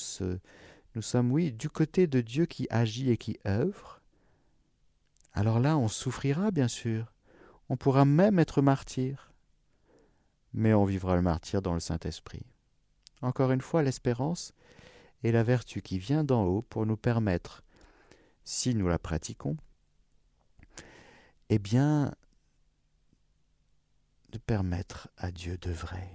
nous 0.95 1.01
sommes, 1.01 1.31
oui, 1.31 1.51
du 1.51 1.69
côté 1.69 2.07
de 2.07 2.21
Dieu 2.21 2.45
qui 2.45 2.67
agit 2.69 3.09
et 3.09 3.17
qui 3.17 3.39
œuvre, 3.45 4.01
alors 5.37 5.59
là 5.59 5.77
on 5.77 5.87
souffrira 5.87 6.49
bien 6.49 6.67
sûr, 6.67 7.13
on 7.69 7.77
pourra 7.77 8.05
même 8.05 8.39
être 8.39 8.63
martyr, 8.63 9.31
mais 10.51 10.73
on 10.73 10.83
vivra 10.83 11.15
le 11.15 11.21
martyr 11.21 11.61
dans 11.61 11.75
le 11.75 11.79
Saint-Esprit. 11.79 12.43
Encore 13.21 13.51
une 13.51 13.61
fois, 13.61 13.83
l'espérance 13.83 14.51
est 15.23 15.31
la 15.31 15.43
vertu 15.43 15.83
qui 15.83 15.99
vient 15.99 16.23
d'en 16.23 16.43
haut 16.43 16.63
pour 16.63 16.87
nous 16.87 16.97
permettre, 16.97 17.63
si 18.45 18.73
nous 18.73 18.87
la 18.87 18.97
pratiquons, 18.97 19.57
eh 21.49 21.59
bien, 21.59 22.15
de 24.31 24.39
permettre 24.39 25.07
à 25.17 25.29
Dieu 25.29 25.59
de 25.59 25.71
vrai. 25.71 26.09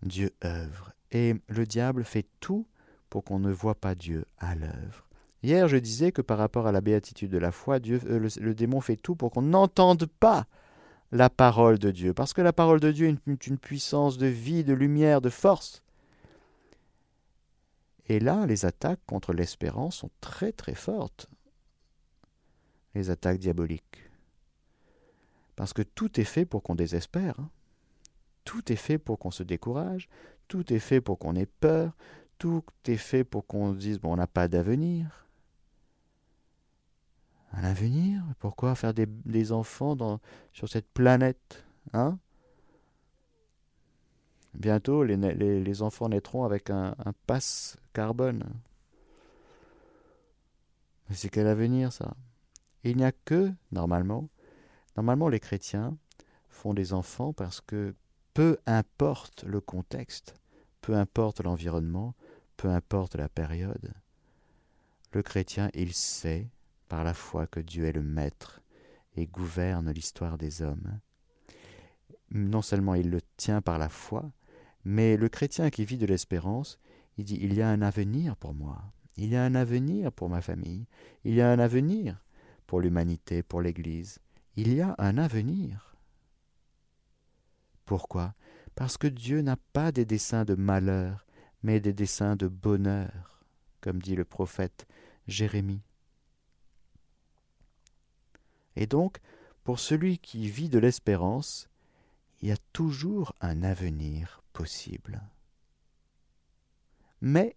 Dieu 0.00 0.34
œuvre, 0.42 0.94
et 1.10 1.34
le 1.48 1.66
diable 1.66 2.02
fait 2.02 2.26
tout 2.40 2.66
pour 3.10 3.24
qu'on 3.24 3.38
ne 3.38 3.52
voit 3.52 3.74
pas 3.74 3.94
Dieu 3.94 4.24
à 4.38 4.54
l'œuvre. 4.54 5.08
Hier, 5.42 5.68
je 5.68 5.76
disais 5.76 6.12
que 6.12 6.22
par 6.22 6.38
rapport 6.38 6.66
à 6.66 6.72
la 6.72 6.80
béatitude 6.80 7.30
de 7.30 7.38
la 7.38 7.52
foi, 7.52 7.78
Dieu, 7.78 8.00
euh, 8.06 8.28
le, 8.40 8.54
démon 8.54 8.80
fait 8.80 8.96
tout 8.96 9.14
pour 9.14 9.30
qu'on 9.30 9.42
n'entende 9.42 10.06
pas 10.06 10.46
la 11.12 11.30
parole 11.30 11.78
de 11.78 11.90
Dieu, 11.90 12.12
parce 12.12 12.34
que 12.34 12.42
la 12.42 12.52
parole 12.52 12.80
de 12.80 12.90
Dieu 12.90 13.08
est 13.08 13.46
une 13.46 13.58
puissance 13.58 14.18
de 14.18 14.26
vie, 14.26 14.64
de 14.64 14.74
lumière, 14.74 15.20
de 15.20 15.30
force. 15.30 15.82
Et 18.08 18.20
là, 18.20 18.46
les 18.46 18.64
attaques 18.64 19.04
contre 19.06 19.32
l'espérance 19.32 19.96
sont 19.96 20.10
très 20.20 20.52
très 20.52 20.74
fortes. 20.74 21.28
Les 22.94 23.10
attaques 23.10 23.38
diaboliques. 23.38 24.10
Parce 25.56 25.72
que 25.72 25.82
tout 25.82 26.20
est 26.20 26.24
fait 26.24 26.46
pour 26.46 26.62
qu'on 26.62 26.74
désespère. 26.74 27.38
Hein. 27.38 27.50
Tout 28.44 28.72
est 28.72 28.76
fait 28.76 28.98
pour 28.98 29.18
qu'on 29.18 29.30
se 29.30 29.42
décourage. 29.42 30.08
Tout 30.48 30.72
est 30.72 30.78
fait 30.78 31.00
pour 31.00 31.18
qu'on 31.18 31.36
ait 31.36 31.46
peur. 31.46 31.94
Tout 32.38 32.62
est 32.86 32.96
fait 32.96 33.24
pour 33.24 33.46
qu'on 33.46 33.72
dise 33.72 33.98
bon, 33.98 34.12
on 34.12 34.16
n'a 34.16 34.26
pas 34.26 34.48
d'avenir. 34.48 35.26
Un 37.52 37.64
avenir? 37.64 38.22
Pourquoi 38.38 38.74
faire 38.74 38.94
des, 38.94 39.52
enfants 39.52 40.20
sur 40.52 40.68
cette 40.68 40.88
planète 40.88 41.64
hein? 41.92 42.18
Bientôt, 44.54 45.04
les, 45.04 45.82
enfants 45.82 46.08
naîtront 46.08 46.44
avec 46.44 46.70
un, 46.70 46.94
passe 47.26 47.76
carbone. 47.92 48.44
C'est 51.10 51.28
quel 51.28 51.46
avenir 51.46 51.92
ça? 51.92 52.14
Il 52.84 52.96
n'y 52.96 53.04
a 53.04 53.12
que, 53.12 53.52
normalement, 53.72 54.28
normalement 54.96 55.28
les 55.28 55.40
chrétiens 55.40 55.96
font 56.48 56.74
des 56.74 56.92
enfants 56.92 57.32
parce 57.32 57.60
que 57.60 57.94
peu 58.34 58.58
importe 58.66 59.44
le 59.44 59.60
contexte, 59.60 60.34
peu 60.80 60.94
importe 60.94 61.40
l'environnement, 61.40 62.14
peu 62.58 62.68
importe 62.68 63.14
la 63.14 63.28
période, 63.28 63.94
le 65.12 65.22
chrétien, 65.22 65.70
il 65.74 65.94
sait 65.94 66.50
par 66.88 67.04
la 67.04 67.14
foi 67.14 67.46
que 67.46 67.60
Dieu 67.60 67.84
est 67.84 67.92
le 67.92 68.02
maître 68.02 68.60
et 69.16 69.26
gouverne 69.26 69.90
l'histoire 69.92 70.36
des 70.36 70.60
hommes. 70.60 70.98
Non 72.32 72.60
seulement 72.60 72.94
il 72.94 73.10
le 73.10 73.20
tient 73.36 73.62
par 73.62 73.78
la 73.78 73.88
foi, 73.88 74.30
mais 74.84 75.16
le 75.16 75.28
chrétien 75.28 75.70
qui 75.70 75.84
vit 75.84 75.98
de 75.98 76.06
l'espérance, 76.06 76.80
il 77.16 77.24
dit, 77.24 77.38
il 77.40 77.54
y 77.54 77.62
a 77.62 77.68
un 77.68 77.80
avenir 77.80 78.36
pour 78.36 78.54
moi, 78.54 78.92
il 79.16 79.30
y 79.30 79.36
a 79.36 79.44
un 79.44 79.54
avenir 79.54 80.12
pour 80.12 80.28
ma 80.28 80.42
famille, 80.42 80.86
il 81.24 81.34
y 81.34 81.40
a 81.40 81.50
un 81.50 81.60
avenir 81.60 82.22
pour 82.66 82.80
l'humanité, 82.80 83.44
pour 83.44 83.62
l'Église, 83.62 84.18
il 84.56 84.74
y 84.74 84.80
a 84.80 84.96
un 84.98 85.16
avenir. 85.16 85.96
Pourquoi? 87.84 88.34
Parce 88.74 88.98
que 88.98 89.06
Dieu 89.06 89.42
n'a 89.42 89.56
pas 89.72 89.92
des 89.92 90.04
desseins 90.04 90.44
de 90.44 90.54
malheur, 90.54 91.24
mais 91.62 91.80
des 91.80 91.92
desseins 91.92 92.36
de 92.36 92.48
bonheur, 92.48 93.42
comme 93.80 94.00
dit 94.00 94.16
le 94.16 94.24
prophète 94.24 94.86
Jérémie. 95.26 95.82
Et 98.76 98.86
donc, 98.86 99.18
pour 99.64 99.80
celui 99.80 100.18
qui 100.18 100.48
vit 100.48 100.68
de 100.68 100.78
l'espérance, 100.78 101.68
il 102.40 102.48
y 102.48 102.52
a 102.52 102.56
toujours 102.72 103.32
un 103.40 103.62
avenir 103.62 104.42
possible. 104.52 105.20
Mais 107.20 107.56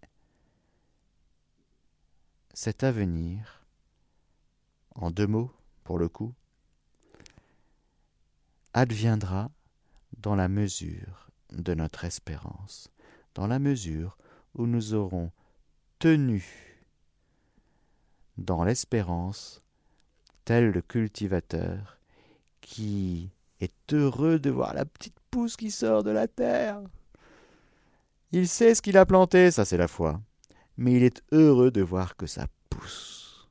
cet 2.54 2.84
avenir, 2.84 3.66
en 4.96 5.12
deux 5.12 5.28
mots 5.28 5.52
pour 5.84 6.00
le 6.00 6.10
coup, 6.10 6.34
adviendra 8.74 9.52
dans 10.18 10.36
la 10.36 10.48
mesure 10.48 11.30
de 11.52 11.74
notre 11.74 12.06
espérance, 12.06 12.90
dans 13.36 13.48
la 13.48 13.60
mesure 13.60 14.18
où 14.56 14.66
nous 14.66 14.94
aurons 14.94 15.32
tenu 16.00 16.82
dans 18.38 18.64
l'espérance 18.64 19.62
tel 20.46 20.72
le 20.72 20.82
cultivateur 20.82 21.98
qui 22.62 23.30
est 23.60 23.94
heureux 23.94 24.40
de 24.40 24.50
voir 24.50 24.74
la 24.74 24.86
petite 24.86 25.20
pousse 25.30 25.56
qui 25.56 25.72
sort 25.72 26.04
de 26.04 26.12
la 26.12 26.28
terre. 26.28 26.82
Il 28.32 28.48
sait 28.48 28.76
ce 28.76 28.82
qu'il 28.82 28.98
a 28.98 29.06
planté, 29.06 29.52
ça 29.52 29.66
c'est 29.66 29.78
la 29.78 29.88
foi, 29.88 30.22
mais 30.78 30.94
il 30.94 31.04
est 31.04 31.22
heureux 31.32 31.72
de 31.72 31.82
voir 31.82 32.16
que 32.16 32.28
ça 32.28 32.48
pousse. 32.70 33.50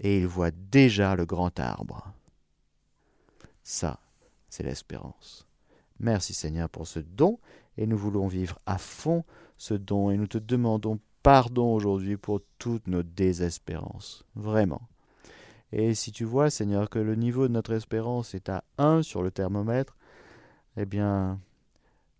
Et 0.00 0.18
il 0.18 0.26
voit 0.26 0.50
déjà 0.50 1.14
le 1.14 1.24
grand 1.24 1.58
arbre. 1.60 2.12
Ça, 3.62 4.00
c'est 4.50 4.64
l'espérance. 4.64 5.46
Merci 6.00 6.34
Seigneur 6.34 6.68
pour 6.68 6.86
ce 6.86 6.98
don, 6.98 7.38
et 7.76 7.86
nous 7.86 7.96
voulons 7.96 8.26
vivre 8.26 8.58
à 8.66 8.78
fond 8.78 9.24
ce 9.58 9.74
don, 9.74 10.10
et 10.10 10.16
nous 10.16 10.26
te 10.26 10.38
demandons 10.38 10.98
pardon 11.22 11.74
aujourd'hui 11.74 12.16
pour 12.16 12.40
toutes 12.58 12.86
nos 12.86 13.02
désespérances. 13.02 14.24
Vraiment. 14.34 14.82
Et 15.72 15.94
si 15.94 16.12
tu 16.12 16.24
vois, 16.24 16.50
Seigneur, 16.50 16.88
que 16.88 16.98
le 16.98 17.16
niveau 17.16 17.48
de 17.48 17.52
notre 17.52 17.72
espérance 17.72 18.34
est 18.34 18.48
à 18.48 18.62
1 18.78 19.02
sur 19.02 19.22
le 19.22 19.30
thermomètre, 19.30 19.96
eh 20.76 20.86
bien, 20.86 21.40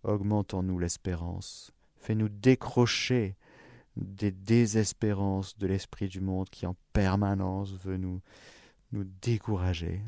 augmentons-nous 0.03 0.79
l'espérance. 0.79 1.71
Fais-nous 1.97 2.29
décrocher 2.29 3.35
des 3.95 4.31
désespérances 4.31 5.57
de 5.57 5.67
l'esprit 5.67 6.09
du 6.09 6.19
monde 6.19 6.49
qui 6.49 6.65
en 6.65 6.75
permanence 6.91 7.73
veut 7.83 7.97
nous, 7.97 8.21
nous 8.91 9.05
décourager, 9.21 10.01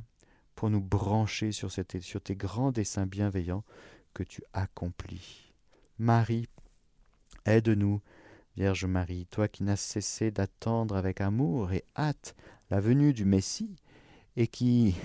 pour 0.56 0.70
nous 0.70 0.82
brancher 0.82 1.52
sur, 1.52 1.72
cette, 1.72 2.02
sur 2.02 2.20
tes 2.20 2.36
grands 2.36 2.72
desseins 2.72 3.06
bienveillants 3.06 3.64
que 4.18 4.24
tu 4.24 4.42
accomplis. 4.52 5.54
Marie, 6.00 6.48
aide-nous, 7.46 8.02
Vierge 8.56 8.86
Marie, 8.86 9.28
toi 9.28 9.48
qui 9.48 9.62
n'as 9.62 9.76
cessé 9.76 10.32
d'attendre 10.32 10.96
avec 10.96 11.22
amour 11.22 11.72
et 11.72 11.86
hâte 11.96 12.36
la 12.72 12.80
venue 12.80 13.14
du 13.14 13.26
Messie, 13.26 13.76
et 14.36 14.48
qui 14.48 14.96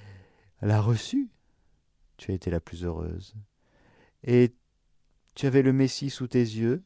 l'a 0.62 0.80
reçu 0.80 1.28
tu 2.16 2.30
as 2.30 2.34
été 2.34 2.50
la 2.50 2.60
plus 2.60 2.84
heureuse. 2.84 3.34
Et 4.22 4.54
tu 5.34 5.44
avais 5.44 5.60
le 5.60 5.74
Messie 5.74 6.08
sous 6.08 6.28
tes 6.28 6.38
yeux, 6.38 6.82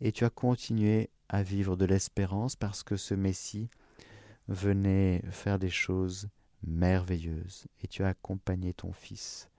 et 0.00 0.12
tu 0.12 0.24
as 0.24 0.30
continué 0.30 1.10
à 1.28 1.42
vivre 1.42 1.76
de 1.76 1.84
l'espérance 1.84 2.56
parce 2.56 2.82
que 2.82 2.96
ce 2.96 3.12
Messie 3.12 3.68
venait 4.46 5.22
faire 5.30 5.58
des 5.58 5.68
choses 5.68 6.30
merveilleuses, 6.62 7.66
et 7.82 7.86
tu 7.86 8.02
as 8.02 8.08
accompagné 8.08 8.72
ton 8.72 8.94
Fils. 8.94 9.50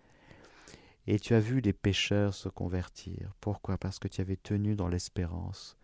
Et 1.11 1.17
tu 1.17 1.33
as 1.33 1.39
vu 1.39 1.63
des 1.63 1.73
pécheurs 1.73 2.35
se 2.35 2.49
convertir. 2.49 3.33
Pourquoi? 3.41 3.79
Parce 3.79 3.97
que 3.97 4.07
tu 4.07 4.21
avais 4.21 4.35
tenu 4.35 4.75
dans 4.75 4.87
l'espérance 4.87 5.75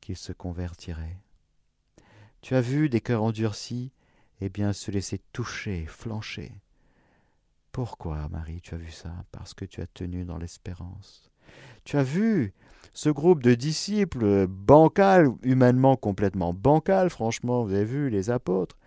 qu'ils 0.00 0.16
se 0.16 0.32
convertiraient. 0.32 1.18
Tu 2.40 2.54
as 2.54 2.60
vu 2.60 2.88
des 2.88 3.00
cœurs 3.00 3.24
endurcis, 3.24 3.90
eh 4.40 4.48
bien, 4.48 4.72
se 4.72 4.92
laisser 4.92 5.20
toucher, 5.32 5.86
flancher. 5.86 6.52
Pourquoi, 7.72 8.28
Marie, 8.28 8.60
tu 8.60 8.76
as 8.76 8.78
vu 8.78 8.92
ça? 8.92 9.12
Parce 9.32 9.54
que 9.54 9.64
tu 9.64 9.80
as 9.80 9.88
tenu 9.88 10.24
dans 10.24 10.38
l'espérance. 10.38 11.32
Tu 11.82 11.96
as 11.96 12.04
vu 12.04 12.54
ce 12.92 13.10
groupe 13.10 13.42
de 13.42 13.56
disciples 13.56 14.46
bancal, 14.46 15.32
humainement 15.42 15.96
complètement 15.96 16.54
bancal, 16.54 17.10
franchement, 17.10 17.64
vous 17.64 17.74
avez 17.74 17.84
vu 17.84 18.08
les 18.08 18.30
apôtres? 18.30 18.78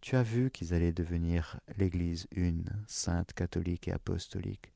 Tu 0.00 0.16
as 0.16 0.24
vu 0.24 0.50
qu'ils 0.50 0.74
allaient 0.74 0.90
devenir 0.90 1.60
l'Église 1.76 2.26
une, 2.32 2.64
sainte, 2.88 3.34
catholique 3.34 3.86
et 3.86 3.92
apostolique. 3.92 4.72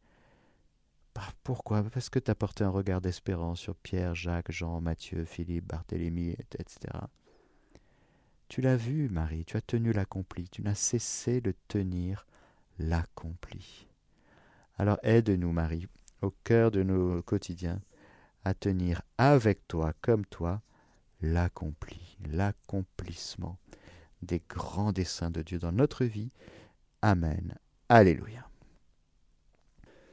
Bah, 1.15 1.29
pourquoi? 1.45 1.83
Parce 1.83 2.09
que 2.09 2.19
tu 2.19 2.31
as 2.31 2.35
porté 2.35 2.65
un 2.65 2.71
regard 2.71 3.01
d'espérance 3.01 3.61
sur 3.61 3.77
Pierre, 3.77 4.15
Jacques, 4.15 4.51
Jean, 4.51 4.81
Matthieu, 4.81 5.25
Philippe, 5.25 5.67
Barthélemy, 5.67 6.31
etc. 6.31 6.77
Tu 8.49 8.61
l'as 8.61 8.77
vu, 8.77 9.09
Marie, 9.09 9.45
tu 9.45 9.57
as 9.57 9.63
tenu 9.63 9.93
l'accompli, 9.93 10.49
tu 10.49 10.63
n'as 10.63 10.75
cessé 10.75 11.41
de 11.41 11.55
tenir 11.69 12.27
l'accompli. 12.79 13.89
Alors 14.79 14.99
aide-nous, 15.03 15.53
Marie, 15.53 15.87
au 16.23 16.31
cœur 16.45 16.71
de 16.71 16.83
nos 16.83 17.23
quotidiens, 17.23 17.81
à 18.45 18.55
tenir 18.55 19.03
avec 19.19 19.67
toi, 19.69 19.93
comme 20.01 20.27
toi, 20.27 20.61
l'accompli, 21.21 22.19
l'accomplissement 22.27 23.59
des 24.23 24.43
grands 24.49 24.93
desseins 24.93 25.31
de 25.31 25.43
Dieu 25.43 25.59
dans 25.59 25.73
notre 25.73 26.05
vie. 26.05 26.33
Amen. 27.01 27.57
Alléluia. 27.89 28.52